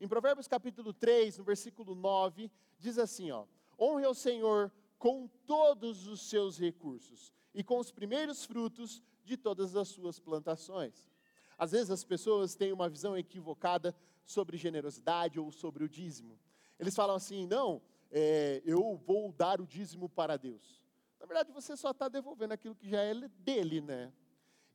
Em 0.00 0.06
Provérbios 0.06 0.46
capítulo 0.46 0.92
3, 0.92 1.38
no 1.38 1.44
versículo 1.44 1.94
9, 1.94 2.50
diz 2.78 2.98
assim: 2.98 3.30
ó, 3.30 3.44
honre 3.80 4.06
o 4.06 4.14
Senhor 4.14 4.70
com 4.98 5.26
todos 5.46 6.06
os 6.06 6.20
seus 6.28 6.58
recursos 6.58 7.32
e 7.54 7.64
com 7.64 7.78
os 7.78 7.90
primeiros 7.90 8.44
frutos 8.44 9.02
de 9.24 9.36
todas 9.36 9.74
as 9.74 9.88
suas 9.88 10.18
plantações. 10.18 11.10
Às 11.56 11.72
vezes 11.72 11.90
as 11.90 12.04
pessoas 12.04 12.54
têm 12.54 12.72
uma 12.72 12.88
visão 12.88 13.16
equivocada 13.16 13.94
sobre 14.24 14.56
generosidade 14.56 15.40
ou 15.40 15.50
sobre 15.50 15.84
o 15.84 15.88
dízimo. 15.88 16.38
Eles 16.78 16.94
falam 16.94 17.16
assim: 17.16 17.46
não, 17.46 17.82
é, 18.10 18.62
eu 18.64 18.96
vou 18.96 19.32
dar 19.32 19.60
o 19.60 19.66
dízimo 19.66 20.08
para 20.08 20.36
Deus. 20.36 20.82
Na 21.18 21.26
verdade, 21.26 21.52
você 21.52 21.76
só 21.76 21.90
está 21.90 22.08
devolvendo 22.08 22.52
aquilo 22.52 22.74
que 22.74 22.88
já 22.88 23.02
é 23.02 23.14
dele, 23.38 23.80
né? 23.80 24.12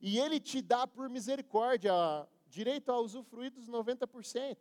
E 0.00 0.18
ele 0.18 0.38
te 0.38 0.62
dá 0.62 0.86
por 0.86 1.08
misericórdia 1.08 1.92
direito 2.46 2.90
a 2.92 3.00
usufruir 3.00 3.50
dos 3.50 3.68
90%. 3.68 4.56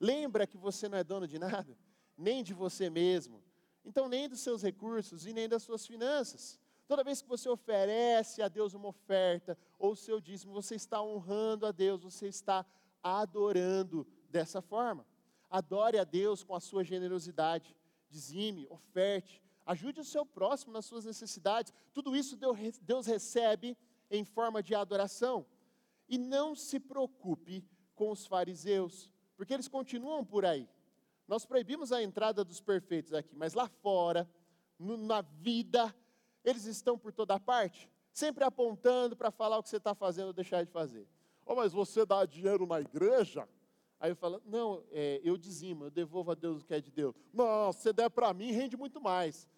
Lembra 0.00 0.46
que 0.46 0.56
você 0.56 0.88
não 0.88 0.98
é 0.98 1.04
dono 1.04 1.28
de 1.28 1.38
nada, 1.38 1.76
nem 2.16 2.42
de 2.42 2.52
você 2.52 2.90
mesmo. 2.90 3.42
Então, 3.84 4.08
nem 4.08 4.28
dos 4.28 4.40
seus 4.40 4.62
recursos 4.62 5.26
e 5.26 5.32
nem 5.32 5.48
das 5.48 5.62
suas 5.62 5.86
finanças. 5.86 6.58
Toda 6.86 7.04
vez 7.04 7.22
que 7.22 7.28
você 7.28 7.48
oferece 7.48 8.42
a 8.42 8.48
Deus 8.48 8.74
uma 8.74 8.88
oferta 8.88 9.56
ou 9.78 9.92
o 9.92 9.96
seu 9.96 10.20
dízimo, 10.20 10.52
você 10.52 10.74
está 10.74 11.00
honrando 11.00 11.64
a 11.64 11.70
Deus, 11.72 12.02
você 12.02 12.26
está 12.26 12.66
adorando 13.02 14.06
dessa 14.28 14.60
forma. 14.60 15.06
Adore 15.48 15.98
a 15.98 16.04
Deus 16.04 16.42
com 16.42 16.54
a 16.54 16.60
sua 16.60 16.84
generosidade. 16.84 17.76
Dizime, 18.08 18.66
oferte, 18.68 19.40
ajude 19.64 20.00
o 20.00 20.04
seu 20.04 20.26
próximo 20.26 20.72
nas 20.72 20.84
suas 20.84 21.04
necessidades. 21.04 21.72
Tudo 21.92 22.16
isso 22.16 22.36
Deus 22.82 23.06
recebe 23.06 23.76
em 24.10 24.24
forma 24.24 24.62
de 24.62 24.74
adoração. 24.74 25.46
E 26.08 26.18
não 26.18 26.56
se 26.56 26.80
preocupe 26.80 27.64
com 27.94 28.10
os 28.10 28.26
fariseus, 28.26 29.12
porque 29.36 29.54
eles 29.54 29.68
continuam 29.68 30.24
por 30.24 30.44
aí. 30.44 30.68
Nós 31.30 31.46
proibimos 31.46 31.92
a 31.92 32.02
entrada 32.02 32.44
dos 32.44 32.60
perfeitos 32.60 33.14
aqui, 33.14 33.36
mas 33.36 33.54
lá 33.54 33.68
fora, 33.68 34.28
no, 34.76 34.96
na 34.96 35.20
vida, 35.20 35.94
eles 36.42 36.64
estão 36.64 36.98
por 36.98 37.12
toda 37.12 37.38
parte, 37.38 37.88
sempre 38.12 38.42
apontando 38.42 39.14
para 39.14 39.30
falar 39.30 39.56
o 39.56 39.62
que 39.62 39.68
você 39.68 39.76
está 39.76 39.94
fazendo 39.94 40.26
ou 40.26 40.32
deixar 40.32 40.64
de 40.64 40.72
fazer. 40.72 41.06
Oh, 41.46 41.54
mas 41.54 41.72
você 41.72 42.04
dá 42.04 42.26
dinheiro 42.26 42.66
na 42.66 42.80
igreja? 42.80 43.48
Aí 44.00 44.10
eu 44.10 44.16
falo, 44.16 44.42
não, 44.44 44.82
é, 44.90 45.20
eu 45.22 45.36
dizimo, 45.36 45.84
eu 45.84 45.90
devolvo 45.92 46.32
a 46.32 46.34
Deus 46.34 46.62
o 46.62 46.66
que 46.66 46.74
é 46.74 46.80
de 46.80 46.90
Deus. 46.90 47.14
Não, 47.32 47.72
se 47.72 47.92
der 47.92 48.10
para 48.10 48.34
mim, 48.34 48.50
rende 48.50 48.76
muito 48.76 49.00
mais. 49.00 49.48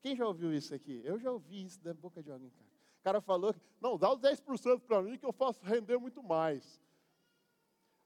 Quem 0.00 0.16
já 0.16 0.26
ouviu 0.26 0.50
isso 0.50 0.74
aqui? 0.74 1.02
Eu 1.04 1.18
já 1.18 1.30
ouvi 1.30 1.62
isso 1.62 1.78
da 1.84 1.92
boca 1.92 2.22
de 2.22 2.32
alguém, 2.32 2.48
cara. 2.48 2.70
O 3.00 3.02
cara 3.02 3.20
falou, 3.20 3.54
não, 3.82 3.98
dá 3.98 4.10
os 4.10 4.18
10% 4.18 4.80
para 4.80 5.02
mim 5.02 5.18
que 5.18 5.26
eu 5.26 5.32
faço 5.34 5.62
render 5.62 5.98
muito 5.98 6.22
mais. 6.22 6.80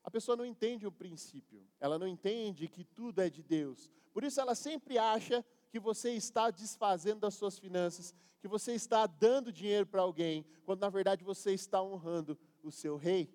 A 0.05 0.11
pessoa 0.11 0.37
não 0.37 0.45
entende 0.45 0.87
o 0.87 0.93
princípio, 0.93 1.65
ela 1.79 1.99
não 1.99 2.07
entende 2.07 2.69
que 2.69 2.85
tudo 2.85 3.21
é 3.21 3.31
de 3.31 3.43
Deus. 3.43 3.91
Por 4.12 4.25
isso 4.25 4.41
ela 4.41 4.55
sempre 4.55 4.99
acha 4.99 5.45
que 5.71 5.79
você 5.79 6.12
está 6.12 6.51
desfazendo 6.51 7.21
das 7.21 7.35
suas 7.35 7.59
finanças, 7.59 8.15
que 8.41 8.49
você 8.49 8.73
está 8.73 9.07
dando 9.07 9.53
dinheiro 9.53 9.87
para 9.87 10.03
alguém, 10.03 10.45
quando 10.65 10.81
na 10.81 10.91
verdade 10.91 11.25
você 11.25 11.53
está 11.53 11.83
honrando 11.83 12.37
o 12.62 12.71
seu 12.71 12.97
rei, 12.97 13.33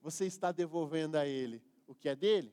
você 0.00 0.26
está 0.26 0.50
devolvendo 0.50 1.16
a 1.16 1.26
ele 1.26 1.62
o 1.86 1.94
que 1.94 2.08
é 2.08 2.16
dele. 2.16 2.52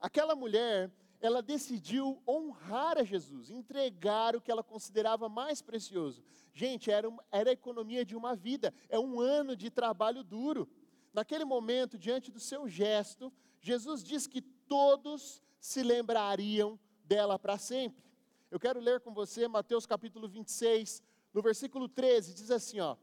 Aquela 0.00 0.34
mulher, 0.34 0.90
ela 1.20 1.42
decidiu 1.42 2.22
honrar 2.26 2.98
a 2.98 3.04
Jesus, 3.04 3.50
entregar 3.50 4.36
o 4.36 4.40
que 4.40 4.50
ela 4.50 4.62
considerava 4.62 5.28
mais 5.28 5.62
precioso. 5.62 6.22
Gente, 6.52 6.90
era, 6.90 7.08
uma, 7.08 7.24
era 7.30 7.50
a 7.50 7.52
economia 7.52 8.04
de 8.04 8.16
uma 8.16 8.34
vida, 8.34 8.72
é 8.88 8.98
um 8.98 9.20
ano 9.20 9.54
de 9.54 9.70
trabalho 9.70 10.22
duro. 10.22 10.68
Naquele 11.16 11.46
momento, 11.46 11.96
diante 11.96 12.30
do 12.30 12.38
seu 12.38 12.68
gesto, 12.68 13.32
Jesus 13.58 14.04
diz 14.04 14.26
que 14.26 14.42
todos 14.42 15.42
se 15.58 15.82
lembrariam 15.82 16.78
dela 17.04 17.38
para 17.38 17.56
sempre. 17.56 18.04
Eu 18.50 18.60
quero 18.60 18.78
ler 18.78 19.00
com 19.00 19.14
você 19.14 19.48
Mateus 19.48 19.86
capítulo 19.86 20.28
26, 20.28 21.02
no 21.32 21.40
versículo 21.40 21.88
13, 21.88 22.34
diz 22.34 22.50
assim, 22.50 22.80
ó: 22.80 22.98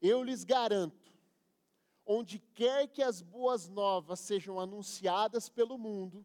Eu 0.00 0.22
lhes 0.22 0.42
garanto, 0.42 1.12
onde 2.06 2.38
quer 2.38 2.88
que 2.88 3.02
as 3.02 3.20
boas 3.20 3.68
novas 3.68 4.20
sejam 4.20 4.58
anunciadas 4.58 5.50
pelo 5.50 5.76
mundo, 5.76 6.24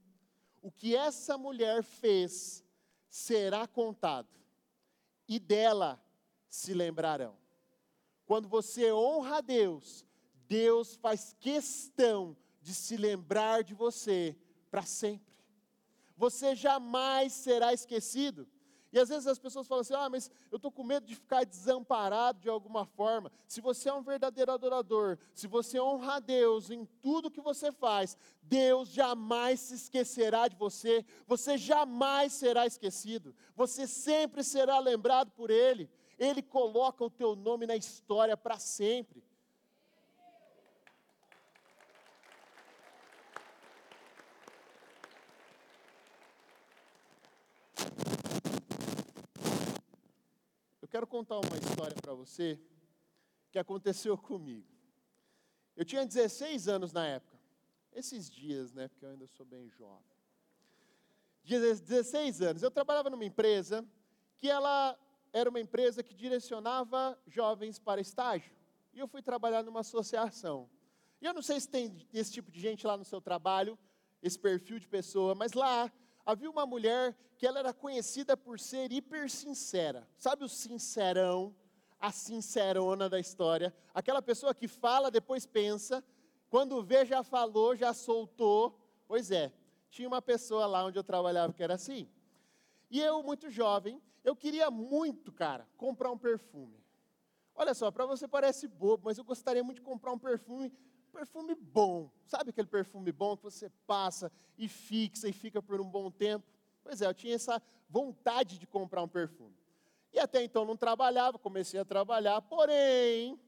o 0.61 0.71
que 0.71 0.95
essa 0.95 1.37
mulher 1.37 1.83
fez 1.83 2.63
será 3.09 3.67
contado, 3.67 4.39
e 5.27 5.37
dela 5.37 6.01
se 6.47 6.73
lembrarão. 6.73 7.35
Quando 8.25 8.47
você 8.47 8.93
honra 8.93 9.39
a 9.39 9.41
Deus, 9.41 10.05
Deus 10.47 10.95
faz 10.95 11.35
questão 11.39 12.35
de 12.61 12.73
se 12.73 12.97
lembrar 12.97 13.63
de 13.63 13.73
você 13.73 14.35
para 14.69 14.83
sempre 14.83 15.35
você 16.17 16.55
jamais 16.55 17.33
será 17.33 17.73
esquecido. 17.73 18.47
E 18.91 18.99
às 18.99 19.09
vezes 19.09 19.27
as 19.27 19.37
pessoas 19.37 19.67
falam 19.67 19.81
assim: 19.81 19.93
ah, 19.93 20.09
mas 20.09 20.31
eu 20.49 20.55
estou 20.55 20.71
com 20.71 20.83
medo 20.83 21.05
de 21.05 21.15
ficar 21.15 21.43
desamparado 21.43 22.39
de 22.39 22.47
alguma 22.47 22.85
forma. 22.85 23.29
Se 23.45 23.59
você 23.59 23.89
é 23.89 23.93
um 23.93 24.01
verdadeiro 24.01 24.51
adorador, 24.51 25.17
se 25.33 25.47
você 25.47 25.79
honra 25.79 26.15
a 26.15 26.19
Deus 26.19 26.69
em 26.69 26.85
tudo 27.01 27.31
que 27.31 27.41
você 27.41 27.73
faz, 27.73 28.17
Deus 28.41 28.89
jamais 28.89 29.59
se 29.59 29.75
esquecerá 29.75 30.47
de 30.47 30.55
você, 30.55 31.05
você 31.27 31.57
jamais 31.57 32.31
será 32.31 32.65
esquecido, 32.65 33.35
você 33.53 33.85
sempre 33.85 34.43
será 34.43 34.79
lembrado 34.79 35.31
por 35.31 35.49
Ele. 35.49 35.89
Ele 36.17 36.41
coloca 36.41 37.03
o 37.03 37.09
teu 37.09 37.35
nome 37.35 37.67
na 37.67 37.75
história 37.75 38.37
para 38.37 38.57
sempre. 38.57 39.21
Quero 50.95 51.07
contar 51.07 51.39
uma 51.39 51.57
história 51.57 51.93
para 52.01 52.13
você 52.13 52.57
que 53.51 53.59
aconteceu 53.59 54.17
comigo. 54.17 54.65
Eu 55.75 55.83
tinha 55.83 56.05
16 56.05 56.69
anos 56.69 56.93
na 56.93 57.05
época. 57.05 57.37
Esses 57.91 58.29
dias, 58.29 58.71
né? 58.71 58.87
Porque 58.87 59.03
eu 59.03 59.09
ainda 59.09 59.27
sou 59.27 59.45
bem 59.45 59.69
jovem. 59.71 60.15
16 61.43 62.41
anos. 62.41 62.63
Eu 62.63 62.71
trabalhava 62.71 63.09
numa 63.09 63.25
empresa 63.25 63.85
que 64.37 64.49
ela 64.49 64.97
era 65.33 65.49
uma 65.49 65.59
empresa 65.59 66.01
que 66.01 66.15
direcionava 66.15 67.19
jovens 67.27 67.77
para 67.77 67.99
estágio. 67.99 68.55
E 68.93 68.99
eu 68.99 69.07
fui 69.09 69.21
trabalhar 69.21 69.63
numa 69.63 69.81
associação. 69.81 70.69
E 71.19 71.25
eu 71.25 71.33
não 71.33 71.41
sei 71.41 71.59
se 71.59 71.67
tem 71.67 72.07
esse 72.13 72.31
tipo 72.31 72.49
de 72.49 72.61
gente 72.61 72.87
lá 72.87 72.95
no 72.95 73.03
seu 73.03 73.19
trabalho, 73.19 73.77
esse 74.23 74.39
perfil 74.39 74.79
de 74.79 74.87
pessoa, 74.87 75.35
mas 75.35 75.51
lá 75.51 75.91
havia 76.25 76.49
uma 76.49 76.65
mulher 76.65 77.15
que 77.37 77.45
ela 77.45 77.59
era 77.59 77.73
conhecida 77.73 78.35
por 78.35 78.59
ser 78.59 78.91
hiper 78.91 79.29
sincera. 79.29 80.07
Sabe 80.17 80.43
o 80.43 80.49
sincerão, 80.49 81.55
a 81.99 82.11
sincerona 82.11 83.09
da 83.09 83.19
história? 83.19 83.73
Aquela 83.93 84.21
pessoa 84.21 84.53
que 84.53 84.67
fala, 84.67 85.11
depois 85.11 85.45
pensa, 85.45 86.03
quando 86.49 86.81
vê 86.81 87.05
já 87.05 87.23
falou, 87.23 87.75
já 87.75 87.93
soltou. 87.93 88.79
Pois 89.07 89.29
é, 89.31 89.53
tinha 89.89 90.07
uma 90.07 90.21
pessoa 90.21 90.65
lá 90.65 90.83
onde 90.85 90.97
eu 90.97 91.03
trabalhava 91.03 91.53
que 91.53 91.61
era 91.61 91.75
assim. 91.75 92.09
E 92.89 92.99
eu, 92.99 93.21
muito 93.21 93.49
jovem, 93.49 94.01
eu 94.23 94.35
queria 94.35 94.71
muito, 94.71 95.31
cara, 95.31 95.67
comprar 95.77 96.11
um 96.11 96.17
perfume. 96.17 96.83
Olha 97.55 97.73
só, 97.73 97.91
para 97.91 98.05
você 98.05 98.27
parece 98.27 98.67
bobo, 98.67 99.03
mas 99.05 99.17
eu 99.17 99.23
gostaria 99.23 99.63
muito 99.63 99.77
de 99.77 99.83
comprar 99.83 100.11
um 100.11 100.19
perfume 100.19 100.73
perfume 101.15 101.55
bom. 101.55 102.11
Sabe 102.27 102.49
aquele 102.49 102.67
perfume 102.67 103.11
bom 103.11 103.37
que 103.37 103.43
você 103.43 103.69
passa 103.87 104.29
e 104.57 104.67
fixa 104.67 105.29
e 105.29 105.33
fica 105.33 105.61
por 105.61 105.79
um 105.79 105.89
bom 105.89 106.11
tempo? 106.11 106.45
Pois 106.83 107.01
é, 107.01 107.07
eu 107.07 107.13
tinha 107.13 107.33
essa 107.33 107.61
vontade 107.89 108.59
de 108.59 108.67
comprar 108.67 109.01
um 109.01 109.07
perfume. 109.07 109.55
E 110.11 110.19
até 110.19 110.43
então 110.43 110.65
não 110.65 110.75
trabalhava, 110.75 111.39
comecei 111.39 111.79
a 111.79 111.85
trabalhar, 111.85 112.41
porém, 112.41 113.39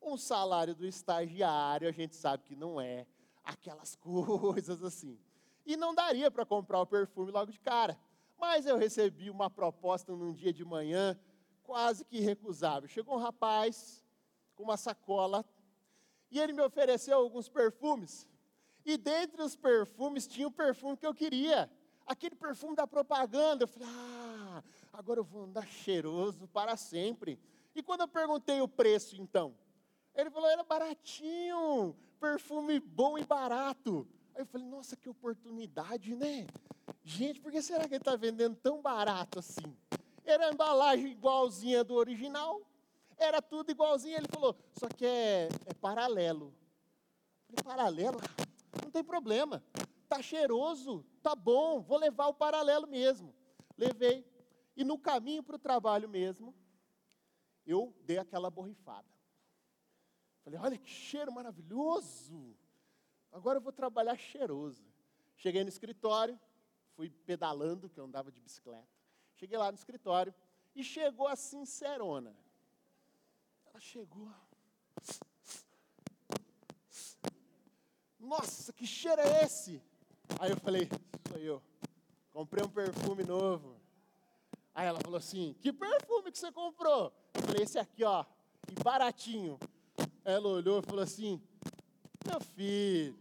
um 0.00 0.16
salário 0.16 0.74
do 0.74 0.86
estagiário, 0.86 1.88
a 1.88 1.92
gente 1.92 2.14
sabe 2.14 2.44
que 2.44 2.54
não 2.54 2.80
é 2.80 3.04
aquelas 3.42 3.96
coisas 3.98 4.82
assim. 4.82 5.18
E 5.66 5.76
não 5.76 5.94
daria 5.94 6.30
para 6.30 6.46
comprar 6.46 6.80
o 6.80 6.86
perfume 6.86 7.32
logo 7.32 7.50
de 7.50 7.58
cara. 7.58 7.98
Mas 8.38 8.64
eu 8.64 8.78
recebi 8.78 9.28
uma 9.28 9.50
proposta 9.50 10.12
num 10.12 10.32
dia 10.32 10.52
de 10.52 10.64
manhã, 10.64 11.18
quase 11.64 12.04
que 12.04 12.20
recusável. 12.20 12.88
Chegou 12.88 13.16
um 13.16 13.20
rapaz 13.20 14.04
com 14.54 14.62
uma 14.62 14.76
sacola 14.76 15.44
e 16.30 16.38
ele 16.38 16.52
me 16.52 16.62
ofereceu 16.62 17.16
alguns 17.16 17.48
perfumes. 17.48 18.28
E 18.84 18.96
dentre 18.96 19.42
os 19.42 19.56
perfumes 19.56 20.26
tinha 20.26 20.48
o 20.48 20.52
perfume 20.52 20.96
que 20.96 21.06
eu 21.06 21.14
queria. 21.14 21.70
Aquele 22.06 22.34
perfume 22.34 22.74
da 22.74 22.86
propaganda. 22.86 23.64
Eu 23.64 23.68
falei, 23.68 23.88
ah, 23.90 24.62
agora 24.92 25.20
eu 25.20 25.24
vou 25.24 25.44
andar 25.44 25.66
cheiroso 25.66 26.48
para 26.48 26.76
sempre. 26.76 27.38
E 27.74 27.82
quando 27.82 28.00
eu 28.00 28.08
perguntei 28.08 28.60
o 28.60 28.68
preço, 28.68 29.20
então, 29.20 29.54
ele 30.14 30.30
falou, 30.30 30.48
era 30.48 30.64
baratinho, 30.64 31.94
perfume 32.18 32.80
bom 32.80 33.18
e 33.18 33.24
barato. 33.24 34.06
Aí 34.34 34.42
eu 34.42 34.46
falei, 34.46 34.66
nossa, 34.66 34.96
que 34.96 35.08
oportunidade, 35.08 36.14
né? 36.14 36.46
Gente, 37.04 37.40
por 37.40 37.52
que 37.52 37.60
será 37.62 37.86
que 37.86 37.94
ele 37.94 38.00
está 38.00 38.16
vendendo 38.16 38.56
tão 38.56 38.80
barato 38.80 39.38
assim? 39.38 39.76
Era 40.24 40.48
a 40.48 40.52
embalagem 40.52 41.10
igualzinha 41.10 41.84
do 41.84 41.94
original, 41.94 42.60
era 43.18 43.42
tudo 43.42 43.70
igualzinho. 43.70 44.16
Ele 44.16 44.28
falou, 44.28 44.56
só 44.72 44.88
que 44.88 45.04
é, 45.04 45.48
é 45.66 45.74
paralelo. 45.74 46.54
Falei, 47.46 47.62
paralelo? 47.64 48.20
Não 48.82 48.90
tem 48.90 49.04
problema. 49.04 49.62
Tá 50.08 50.22
cheiroso, 50.22 51.04
tá 51.22 51.34
bom, 51.34 51.80
vou 51.80 51.98
levar 51.98 52.28
o 52.28 52.34
paralelo 52.34 52.86
mesmo. 52.86 53.34
Levei. 53.76 54.24
E 54.76 54.84
no 54.84 54.98
caminho 54.98 55.42
para 55.42 55.56
o 55.56 55.58
trabalho 55.58 56.08
mesmo, 56.08 56.54
eu 57.66 57.94
dei 58.04 58.18
aquela 58.18 58.50
borrifada. 58.50 59.08
Falei, 60.42 60.58
olha 60.58 60.78
que 60.78 60.88
cheiro 60.88 61.30
maravilhoso. 61.32 62.56
Agora 63.30 63.58
eu 63.58 63.62
vou 63.62 63.72
trabalhar 63.72 64.16
cheiroso. 64.16 64.82
Cheguei 65.36 65.62
no 65.62 65.68
escritório, 65.68 66.40
fui 66.94 67.10
pedalando, 67.10 67.88
que 67.88 68.00
eu 68.00 68.04
andava 68.04 68.32
de 68.32 68.40
bicicleta. 68.40 68.88
Cheguei 69.36 69.58
lá 69.58 69.70
no 69.70 69.76
escritório 69.76 70.34
e 70.74 70.82
chegou 70.82 71.28
a 71.28 71.36
sincerona. 71.36 72.34
Ela 73.78 73.80
chegou. 73.80 74.28
Nossa, 78.18 78.72
que 78.72 78.84
cheiro 78.84 79.22
é 79.22 79.44
esse? 79.44 79.80
Aí 80.40 80.50
eu 80.50 80.56
falei, 80.56 80.88
sou 81.28 81.38
eu. 81.38 81.62
Comprei 82.32 82.64
um 82.64 82.68
perfume 82.68 83.22
novo. 83.22 83.80
Aí 84.74 84.84
ela 84.84 84.98
falou 84.98 85.16
assim: 85.16 85.54
Que 85.60 85.72
perfume 85.72 86.32
que 86.32 86.38
você 86.38 86.50
comprou? 86.50 87.12
Eu 87.32 87.42
falei: 87.42 87.62
Esse 87.62 87.78
aqui, 87.78 88.02
ó, 88.02 88.24
e 88.68 88.82
baratinho. 88.82 89.60
Ela 90.24 90.48
olhou 90.48 90.80
e 90.80 90.82
falou 90.82 91.04
assim: 91.04 91.40
Meu 92.26 92.40
filho, 92.40 93.16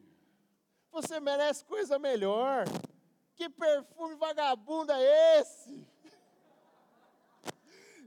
você 0.92 1.20
merece 1.20 1.64
coisa 1.66 2.00
melhor. 2.00 2.66
Que 3.36 3.48
perfume 3.48 4.16
vagabundo 4.16 4.92
é 4.92 5.40
esse? 5.40 5.86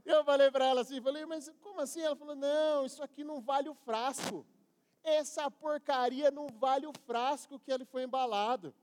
Eu 0.03 0.25
falei 0.25 0.51
para 0.51 0.65
ela 0.65 0.81
assim, 0.81 0.99
falei, 0.99 1.25
mas 1.25 1.47
assim? 1.81 2.01
Ela 2.01 2.15
falou, 2.15 2.35
não, 2.35 2.85
isso 2.85 3.01
aqui 3.03 3.23
não 3.23 3.41
vale 3.41 3.69
o 3.69 3.73
frasco. 3.73 4.45
Essa 5.03 5.49
porcaria 5.49 6.29
não 6.29 6.47
vale 6.47 6.85
o 6.85 6.93
frasco 7.05 7.59
que 7.59 7.71
ele 7.71 7.85
foi 7.85 8.03
embalado. 8.03 8.73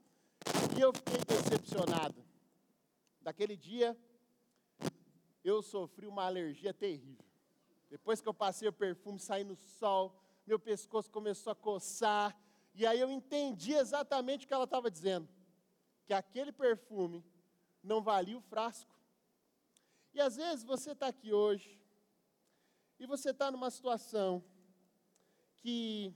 E 0.77 0.81
eu 0.81 0.93
fiquei 0.93 1.19
decepcionado. 1.25 2.25
Daquele 3.21 3.57
dia, 3.57 3.97
eu 5.45 5.63
sofri 5.63 6.07
uma 6.07 6.25
alergia 6.25 6.75
terrível. 6.75 7.25
Depois 7.89 8.21
que 8.21 8.29
eu 8.29 8.35
passei 8.35 8.69
o 8.69 8.73
perfume, 8.73 9.19
saí 9.19 9.45
no 9.45 9.57
sol, 9.57 10.15
meu 10.47 10.59
pescoço 10.59 11.11
começou 11.11 11.53
a 11.53 11.57
coçar, 11.57 12.37
E 12.75 12.87
aí 12.87 13.01
eu 13.01 13.11
entendi 13.11 13.73
exatamente 13.73 14.45
o 14.45 14.49
que 14.49 14.55
ela 14.55 14.65
estava 14.65 14.91
dizendo: 14.91 15.29
que 16.07 16.15
aquele 16.15 16.53
perfume 16.53 17.25
não 17.83 18.01
valia 18.01 18.39
o 18.39 18.41
frasco. 18.41 18.95
E 20.15 20.21
às 20.21 20.37
vezes 20.37 20.65
você 20.65 20.93
está 20.93 21.09
aqui 21.09 21.33
hoje, 21.33 21.78
e 22.99 23.07
você 23.07 23.31
está 23.31 23.51
numa 23.51 23.71
situação 23.71 24.43
que 25.57 26.15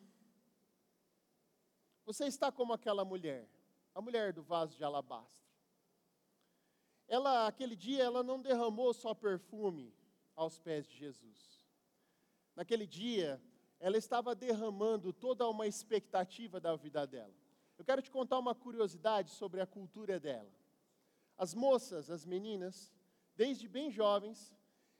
você 2.05 2.27
está 2.27 2.51
como 2.51 2.73
aquela 2.73 3.05
mulher, 3.05 3.49
a 3.95 4.01
mulher 4.01 4.33
do 4.33 4.42
vaso 4.42 4.77
de 4.77 4.85
alabastro. 4.85 5.42
Ela, 7.07 7.47
aquele 7.47 7.77
dia, 7.77 8.03
ela 8.03 8.23
não 8.23 8.40
derramou 8.40 8.92
só 8.92 9.14
perfume 9.14 9.95
aos 10.35 10.59
pés 10.59 10.87
de 10.87 10.97
Jesus. 10.97 11.66
Naquele 12.57 12.87
dia, 12.87 13.40
ela 13.79 13.97
estava 13.97 14.35
derramando 14.35 15.12
toda 15.12 15.49
uma 15.49 15.66
expectativa 15.66 16.61
da 16.61 16.75
vida 16.77 17.07
dela. 17.07 17.35
Eu 17.79 17.85
quero 17.85 18.03
te 18.03 18.11
contar 18.11 18.38
uma 18.38 18.55
curiosidade 18.55 19.31
sobre 19.31 19.61
a 19.61 19.66
cultura 19.66 20.18
dela. 20.18 20.51
As 21.37 21.55
moças, 21.55 22.11
as 22.11 22.25
meninas, 22.25 22.92
desde 23.35 23.68
bem 23.68 23.90
jovens, 23.90 24.55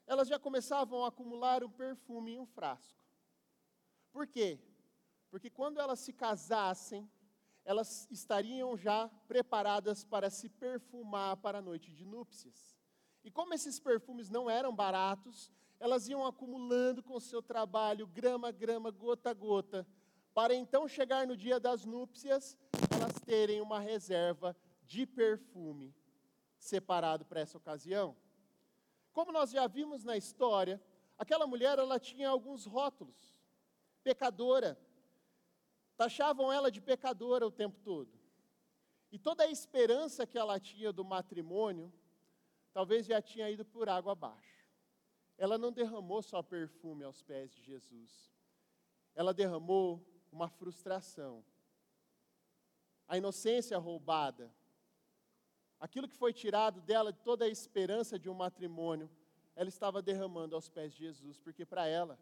elas 0.05 0.27
já 0.27 0.37
começavam 0.37 1.03
a 1.03 1.07
acumular 1.07 1.63
um 1.63 1.69
perfume 1.69 2.33
em 2.33 2.39
um 2.39 2.45
frasco. 2.45 3.03
Por 4.11 4.27
quê? 4.27 4.59
Porque 5.29 5.49
quando 5.49 5.79
elas 5.79 5.99
se 5.99 6.13
casassem, 6.13 7.09
elas 7.65 8.07
estariam 8.11 8.77
já 8.77 9.09
preparadas 9.27 10.03
para 10.03 10.29
se 10.29 10.49
perfumar 10.49 11.37
para 11.37 11.59
a 11.59 11.61
noite 11.61 11.91
de 11.91 12.05
núpcias. 12.05 12.77
E 13.23 13.31
como 13.31 13.53
esses 13.53 13.79
perfumes 13.79 14.29
não 14.29 14.49
eram 14.49 14.75
baratos, 14.75 15.51
elas 15.79 16.07
iam 16.07 16.25
acumulando 16.25 17.01
com 17.01 17.19
seu 17.19 17.41
trabalho, 17.41 18.05
grama 18.05 18.49
a 18.49 18.51
grama, 18.51 18.91
gota 18.91 19.29
a 19.31 19.33
gota, 19.33 19.87
para 20.33 20.53
então 20.53 20.87
chegar 20.87 21.25
no 21.27 21.37
dia 21.37 21.59
das 21.59 21.85
núpcias, 21.85 22.57
elas 22.91 23.13
terem 23.25 23.61
uma 23.61 23.79
reserva 23.79 24.55
de 24.85 25.05
perfume 25.05 25.95
separado 26.57 27.25
para 27.25 27.41
essa 27.41 27.57
ocasião. 27.57 28.15
Como 29.13 29.31
nós 29.31 29.51
já 29.51 29.67
vimos 29.67 30.03
na 30.03 30.17
história, 30.17 30.81
aquela 31.17 31.45
mulher 31.45 31.77
ela 31.77 31.99
tinha 31.99 32.27
alguns 32.27 32.65
rótulos. 32.65 33.37
Pecadora. 34.03 34.77
Taxavam 35.95 36.51
ela 36.51 36.71
de 36.71 36.81
pecadora 36.81 37.45
o 37.45 37.51
tempo 37.51 37.79
todo. 37.79 38.11
E 39.11 39.19
toda 39.19 39.43
a 39.43 39.47
esperança 39.47 40.25
que 40.25 40.39
ela 40.39 40.59
tinha 40.59 40.91
do 40.91 41.05
matrimônio, 41.05 41.93
talvez 42.73 43.05
já 43.05 43.21
tinha 43.21 43.49
ido 43.49 43.63
por 43.63 43.87
água 43.87 44.13
abaixo. 44.13 44.67
Ela 45.37 45.57
não 45.57 45.71
derramou 45.71 46.23
só 46.23 46.41
perfume 46.41 47.03
aos 47.03 47.21
pés 47.21 47.51
de 47.51 47.61
Jesus. 47.61 48.33
Ela 49.13 49.31
derramou 49.31 50.03
uma 50.31 50.49
frustração. 50.49 51.45
A 53.07 53.15
inocência 53.17 53.77
roubada, 53.77 54.51
aquilo 55.83 56.07
que 56.07 56.15
foi 56.15 56.31
tirado 56.31 56.79
dela, 56.79 57.11
de 57.11 57.19
toda 57.19 57.43
a 57.43 57.49
esperança 57.49 58.17
de 58.17 58.29
um 58.29 58.33
matrimônio, 58.33 59.09
ela 59.53 59.67
estava 59.67 60.01
derramando 60.01 60.55
aos 60.55 60.69
pés 60.69 60.93
de 60.93 60.99
Jesus, 60.99 61.37
porque 61.37 61.65
para 61.65 61.85
ela 61.85 62.17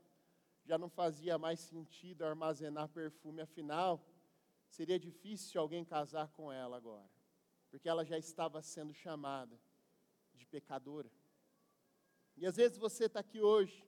já 0.66 0.80
não 0.80 0.90
fazia 0.90 1.38
mais 1.38 1.60
sentido 1.60 2.26
armazenar 2.26 2.90
perfume, 2.90 3.40
afinal, 3.40 4.04
seria 4.68 4.98
difícil 4.98 5.62
alguém 5.62 5.86
casar 5.86 6.30
com 6.30 6.52
ela 6.52 6.76
agora, 6.76 7.08
porque 7.70 7.88
ela 7.88 8.04
já 8.04 8.18
estava 8.18 8.64
sendo 8.64 8.96
chamada 8.96 9.56
de 10.34 10.48
pecadora. 10.48 11.12
E 12.36 12.48
às 12.48 12.56
vezes 12.56 12.80
você 12.80 13.06
está 13.06 13.20
aqui 13.20 13.44
hoje, 13.44 13.88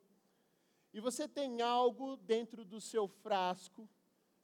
e 0.93 0.99
você 0.99 1.27
tem 1.27 1.63
algo 1.63 2.15
dentro 2.17 2.63
do 2.63 2.79
seu 2.79 3.07
frasco, 3.07 3.89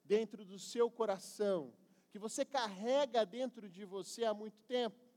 dentro 0.04 0.44
do 0.44 0.58
seu 0.58 0.90
coração, 0.90 1.72
que 2.10 2.18
você 2.18 2.44
carrega 2.44 3.24
dentro 3.28 3.70
de 3.70 3.86
você 3.86 4.26
há 4.26 4.34
muito 4.34 4.60
tempo 4.64 5.09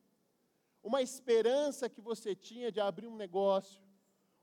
uma 0.82 1.00
esperança 1.00 1.88
que 1.88 2.00
você 2.00 2.34
tinha 2.34 2.72
de 2.72 2.80
abrir 2.80 3.06
um 3.06 3.16
negócio, 3.16 3.80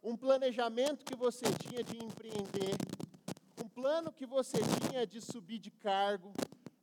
um 0.02 0.16
planejamento 0.16 1.04
que 1.04 1.16
você 1.16 1.46
tinha 1.62 1.84
de 1.84 1.98
empreender, 1.98 2.76
um 3.62 3.68
plano 3.68 4.12
que 4.12 4.26
você 4.26 4.58
tinha 4.88 5.06
de 5.06 5.20
subir 5.20 5.60
de 5.60 5.70
cargo, 5.70 6.32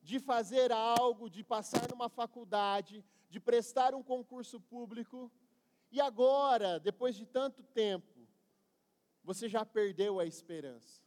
de 0.02 0.20
fazer 0.20 0.70
algo, 0.70 1.30
de 1.30 1.42
passar 1.42 1.88
numa 1.90 2.08
faculdade, 2.08 3.04
de 3.30 3.40
prestar 3.40 3.94
um 3.94 4.02
concurso 4.02 4.60
público, 4.60 5.32
e 5.90 6.00
agora, 6.00 6.78
depois 6.78 7.16
de 7.16 7.24
tanto 7.24 7.62
tempo, 7.62 8.28
você 9.24 9.48
já 9.48 9.64
perdeu 9.64 10.20
a 10.20 10.26
esperança. 10.26 11.00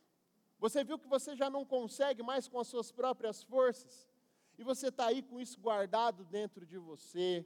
Você 0.57 0.83
viu 0.83 0.97
que 0.97 1.07
você 1.07 1.35
já 1.35 1.49
não 1.49 1.63
consegue 1.63 2.23
mais 2.23 2.47
com 2.47 2.59
as 2.59 2.67
suas 2.67 2.91
próprias 2.91 3.43
forças, 3.43 4.09
e 4.57 4.63
você 4.63 4.87
está 4.87 5.05
aí 5.05 5.21
com 5.21 5.39
isso 5.39 5.59
guardado 5.59 6.25
dentro 6.25 6.65
de 6.65 6.77
você 6.77 7.45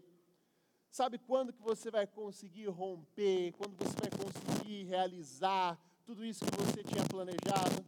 Sabe 0.93 1.17
quando 1.17 1.51
que 1.51 1.62
você 1.63 1.89
vai 1.89 2.06
conseguir 2.06 2.67
romper, 2.67 3.51
quando 3.53 3.75
você 3.77 3.95
vai 3.99 4.12
conseguir 4.12 4.84
realizar 4.84 5.75
tudo 6.06 6.23
isso 6.23 6.45
que 6.45 6.56
você 6.56 6.84
tinha 6.84 7.03
planejado? 7.08 7.84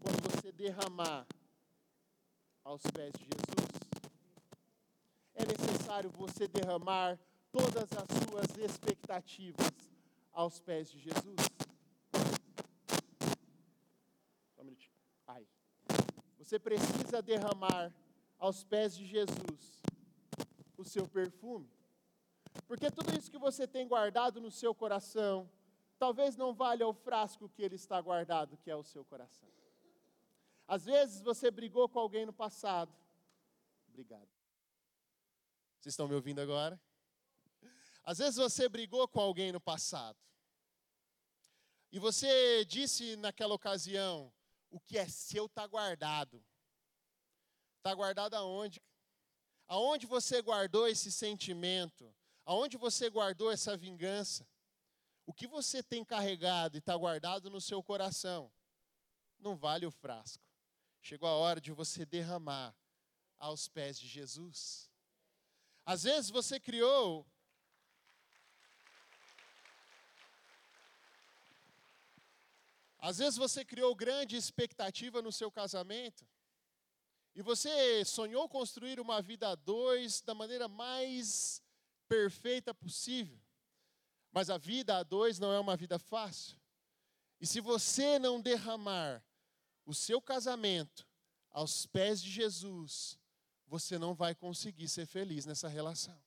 Quando 0.00 0.30
você 0.30 0.52
derramar 0.52 1.26
aos 2.62 2.82
pés 2.82 3.12
de 3.18 3.24
Jesus. 3.24 3.66
É 5.34 5.44
necessário 5.44 6.08
você 6.10 6.46
derramar 6.46 7.18
todas 7.50 7.88
as 7.94 8.06
suas 8.28 8.56
expectativas 8.58 9.90
aos 10.32 10.60
pés 10.60 10.88
de 10.88 11.00
Jesus. 11.00 11.36
Só 14.54 14.62
um 14.62 14.64
minutinho. 14.66 14.94
Ai. 15.26 15.44
Você 16.38 16.60
precisa 16.60 17.20
derramar 17.20 17.92
aos 18.38 18.62
pés 18.62 18.96
de 18.96 19.04
Jesus 19.04 19.82
o 20.76 20.84
seu 20.84 21.08
perfume. 21.08 21.79
Porque 22.66 22.90
tudo 22.90 23.16
isso 23.16 23.30
que 23.30 23.38
você 23.38 23.66
tem 23.66 23.86
guardado 23.86 24.40
no 24.40 24.50
seu 24.50 24.74
coração, 24.74 25.50
talvez 25.98 26.36
não 26.36 26.52
valha 26.52 26.86
o 26.86 26.92
frasco 26.92 27.48
que 27.48 27.62
ele 27.62 27.76
está 27.76 28.00
guardado, 28.00 28.56
que 28.58 28.70
é 28.70 28.76
o 28.76 28.84
seu 28.84 29.04
coração. 29.04 29.48
Às 30.66 30.84
vezes 30.84 31.20
você 31.20 31.50
brigou 31.50 31.88
com 31.88 31.98
alguém 31.98 32.24
no 32.24 32.32
passado. 32.32 32.94
Obrigado. 33.88 34.28
Vocês 35.80 35.92
estão 35.92 36.06
me 36.06 36.14
ouvindo 36.14 36.40
agora? 36.40 36.80
Às 38.04 38.18
vezes 38.18 38.36
você 38.36 38.68
brigou 38.68 39.06
com 39.08 39.20
alguém 39.20 39.50
no 39.50 39.60
passado. 39.60 40.18
E 41.92 41.98
você 41.98 42.64
disse 42.64 43.16
naquela 43.16 43.54
ocasião: 43.54 44.32
o 44.70 44.78
que 44.78 44.96
é 44.96 45.08
seu 45.08 45.46
está 45.46 45.66
guardado. 45.66 46.42
Está 47.78 47.94
guardado 47.94 48.34
aonde? 48.34 48.80
Aonde 49.66 50.06
você 50.06 50.40
guardou 50.40 50.86
esse 50.86 51.10
sentimento? 51.10 52.14
Aonde 52.50 52.76
você 52.76 53.08
guardou 53.08 53.48
essa 53.48 53.76
vingança? 53.76 54.44
O 55.24 55.32
que 55.32 55.46
você 55.46 55.84
tem 55.84 56.04
carregado 56.04 56.76
e 56.76 56.80
está 56.80 56.96
guardado 56.96 57.48
no 57.48 57.60
seu 57.60 57.80
coração? 57.80 58.50
Não 59.38 59.54
vale 59.54 59.86
o 59.86 59.90
frasco. 59.92 60.42
Chegou 61.00 61.28
a 61.28 61.34
hora 61.34 61.60
de 61.60 61.70
você 61.70 62.04
derramar 62.04 62.74
aos 63.38 63.68
pés 63.68 64.00
de 64.00 64.08
Jesus. 64.08 64.90
Às 65.86 66.02
vezes 66.02 66.28
você 66.28 66.58
criou 66.58 67.24
Às 72.98 73.18
vezes 73.18 73.38
você 73.38 73.64
criou 73.64 73.94
grande 73.94 74.34
expectativa 74.34 75.22
no 75.22 75.30
seu 75.30 75.52
casamento. 75.52 76.26
E 77.32 77.42
você 77.42 78.04
sonhou 78.04 78.48
construir 78.48 78.98
uma 78.98 79.22
vida 79.22 79.50
a 79.50 79.54
dois 79.54 80.20
da 80.20 80.34
maneira 80.34 80.66
mais 80.66 81.62
perfeita 82.10 82.74
possível. 82.74 83.40
Mas 84.32 84.50
a 84.50 84.58
vida 84.58 84.98
a 84.98 85.04
dois 85.04 85.38
não 85.38 85.52
é 85.52 85.60
uma 85.60 85.76
vida 85.76 85.96
fácil. 85.96 86.58
E 87.40 87.46
se 87.46 87.60
você 87.60 88.18
não 88.18 88.40
derramar 88.40 89.24
o 89.86 89.94
seu 89.94 90.20
casamento 90.20 91.06
aos 91.50 91.86
pés 91.86 92.20
de 92.20 92.28
Jesus, 92.28 93.16
você 93.64 93.96
não 93.96 94.12
vai 94.12 94.34
conseguir 94.34 94.88
ser 94.88 95.06
feliz 95.06 95.46
nessa 95.46 95.68
relação. 95.68 96.20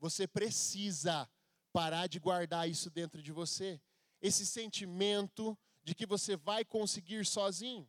Você 0.00 0.26
precisa 0.26 1.30
parar 1.70 2.06
de 2.06 2.18
guardar 2.18 2.68
isso 2.68 2.88
dentro 2.90 3.22
de 3.22 3.30
você, 3.30 3.80
esse 4.22 4.46
sentimento 4.46 5.56
de 5.82 5.94
que 5.94 6.06
você 6.06 6.34
vai 6.34 6.64
conseguir 6.64 7.26
sozinho. 7.26 7.88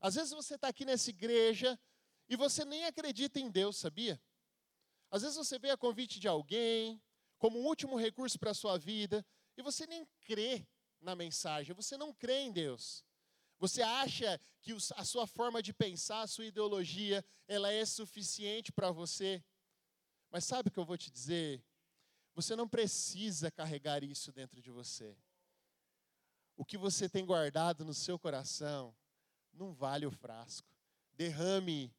Às 0.00 0.16
vezes 0.16 0.32
você 0.32 0.56
está 0.56 0.68
aqui 0.68 0.84
nessa 0.84 1.10
igreja 1.10 1.78
e 2.28 2.36
você 2.36 2.64
nem 2.64 2.84
acredita 2.84 3.38
em 3.38 3.48
Deus, 3.48 3.76
sabia? 3.76 4.20
Às 5.10 5.22
vezes 5.22 5.36
você 5.36 5.58
vê 5.58 5.70
a 5.70 5.76
convite 5.76 6.20
de 6.20 6.28
alguém, 6.28 7.02
como 7.38 7.58
um 7.58 7.66
último 7.66 7.96
recurso 7.96 8.38
para 8.38 8.50
a 8.50 8.54
sua 8.54 8.78
vida, 8.78 9.24
e 9.56 9.62
você 9.62 9.86
nem 9.86 10.06
crê 10.20 10.66
na 11.00 11.14
mensagem, 11.14 11.74
você 11.74 11.96
não 11.96 12.12
crê 12.12 12.40
em 12.40 12.52
Deus. 12.52 13.04
Você 13.58 13.82
acha 13.82 14.40
que 14.60 14.72
a 14.94 15.04
sua 15.04 15.26
forma 15.26 15.62
de 15.62 15.72
pensar, 15.72 16.22
a 16.22 16.26
sua 16.26 16.46
ideologia, 16.46 17.24
ela 17.46 17.72
é 17.72 17.84
suficiente 17.84 18.70
para 18.70 18.90
você. 18.90 19.42
Mas 20.30 20.44
sabe 20.44 20.68
o 20.68 20.72
que 20.72 20.78
eu 20.78 20.84
vou 20.84 20.96
te 20.96 21.10
dizer? 21.10 21.64
Você 22.34 22.54
não 22.54 22.68
precisa 22.68 23.50
carregar 23.50 24.04
isso 24.04 24.30
dentro 24.30 24.60
de 24.60 24.70
você. 24.70 25.16
O 26.56 26.64
que 26.64 26.76
você 26.76 27.08
tem 27.08 27.24
guardado 27.24 27.84
no 27.84 27.94
seu 27.94 28.18
coração 28.18 28.94
não 29.52 29.72
vale 29.72 30.06
o 30.06 30.10
frasco. 30.10 30.68
derrame 31.12 31.92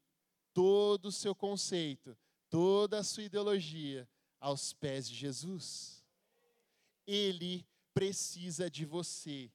todo 0.53 1.07
o 1.07 1.12
seu 1.12 1.36
conceito, 1.36 2.18
toda 2.50 3.00
a 3.00 3.04
sua 3.04 3.24
ideologia 3.24 4.08
aos 4.39 4.74
pés 4.74 5.08
de 5.08 5.16
Jesus. 5.16 6.04
Ele 7.06 7.66
precisa 7.93 8.70
de 8.70 8.86
você 8.86 9.52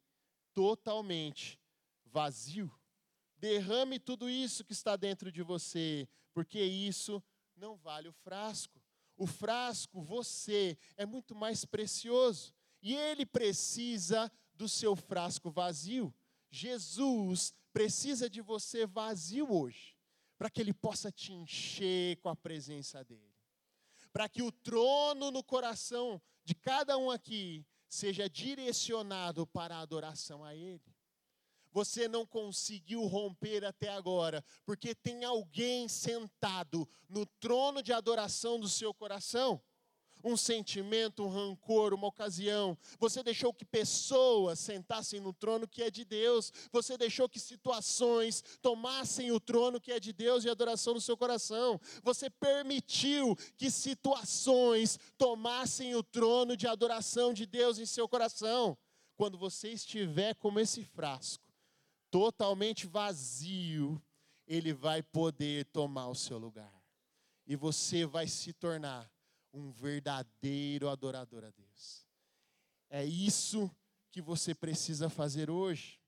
totalmente 0.52 1.60
vazio. 2.04 2.70
Derrame 3.36 3.98
tudo 3.98 4.28
isso 4.28 4.64
que 4.64 4.72
está 4.72 4.96
dentro 4.96 5.30
de 5.30 5.42
você, 5.42 6.08
porque 6.32 6.60
isso 6.62 7.22
não 7.56 7.76
vale 7.76 8.08
o 8.08 8.12
frasco. 8.12 8.80
O 9.16 9.26
frasco, 9.26 10.00
você, 10.00 10.76
é 10.96 11.06
muito 11.06 11.34
mais 11.34 11.64
precioso. 11.64 12.54
E 12.82 12.94
ele 12.94 13.24
precisa 13.24 14.30
do 14.54 14.68
seu 14.68 14.94
frasco 14.96 15.50
vazio. 15.50 16.14
Jesus 16.50 17.52
precisa 17.72 18.30
de 18.30 18.40
você 18.40 18.86
vazio 18.86 19.52
hoje, 19.52 19.93
para 20.38 20.50
que 20.50 20.60
ele 20.60 20.74
possa 20.74 21.10
te 21.10 21.32
encher 21.32 22.16
com 22.18 22.28
a 22.28 22.36
presença 22.36 23.04
dele. 23.04 23.34
Para 24.12 24.28
que 24.28 24.42
o 24.42 24.52
trono 24.52 25.30
no 25.30 25.42
coração 25.42 26.20
de 26.44 26.54
cada 26.54 26.96
um 26.98 27.10
aqui 27.10 27.66
seja 27.88 28.28
direcionado 28.28 29.46
para 29.46 29.76
a 29.76 29.80
adoração 29.80 30.44
a 30.44 30.54
ele 30.54 30.94
você 31.74 32.06
não 32.06 32.24
conseguiu 32.24 33.04
romper 33.04 33.64
até 33.64 33.88
agora, 33.88 34.44
porque 34.64 34.94
tem 34.94 35.24
alguém 35.24 35.88
sentado 35.88 36.88
no 37.08 37.26
trono 37.26 37.82
de 37.82 37.92
adoração 37.92 38.60
do 38.60 38.68
seu 38.68 38.94
coração. 38.94 39.60
Um 40.24 40.38
sentimento, 40.38 41.22
um 41.22 41.28
rancor, 41.28 41.92
uma 41.92 42.06
ocasião. 42.06 42.76
Você 42.98 43.22
deixou 43.22 43.52
que 43.52 43.64
pessoas 43.64 44.58
sentassem 44.58 45.20
no 45.20 45.34
trono 45.34 45.68
que 45.68 45.82
é 45.82 45.90
de 45.90 46.02
Deus. 46.02 46.50
Você 46.72 46.96
deixou 46.96 47.28
que 47.28 47.38
situações 47.38 48.42
tomassem 48.62 49.30
o 49.30 49.38
trono 49.38 49.78
que 49.78 49.92
é 49.92 50.00
de 50.00 50.14
Deus 50.14 50.44
e 50.44 50.48
adoração 50.48 50.94
no 50.94 51.00
seu 51.00 51.16
coração. 51.16 51.78
Você 52.02 52.30
permitiu 52.30 53.36
que 53.58 53.70
situações 53.70 54.98
tomassem 55.18 55.94
o 55.94 56.02
trono 56.02 56.56
de 56.56 56.66
adoração 56.66 57.34
de 57.34 57.44
Deus 57.44 57.78
em 57.78 57.84
seu 57.84 58.08
coração. 58.08 58.78
Quando 59.16 59.36
você 59.36 59.68
estiver 59.68 60.34
como 60.34 60.58
esse 60.58 60.82
frasco, 60.82 61.52
totalmente 62.10 62.86
vazio, 62.86 64.02
ele 64.46 64.72
vai 64.72 65.02
poder 65.02 65.66
tomar 65.66 66.08
o 66.08 66.14
seu 66.14 66.38
lugar. 66.38 66.72
E 67.46 67.56
você 67.56 68.06
vai 68.06 68.26
se 68.26 68.52
tornar 68.52 69.10
um 69.54 69.70
verdadeiro 69.70 70.88
adorador 70.88 71.44
a 71.44 71.50
Deus. 71.50 72.04
É 72.90 73.04
isso 73.04 73.70
que 74.10 74.20
você 74.20 74.54
precisa 74.54 75.08
fazer 75.08 75.48
hoje. 75.48 76.00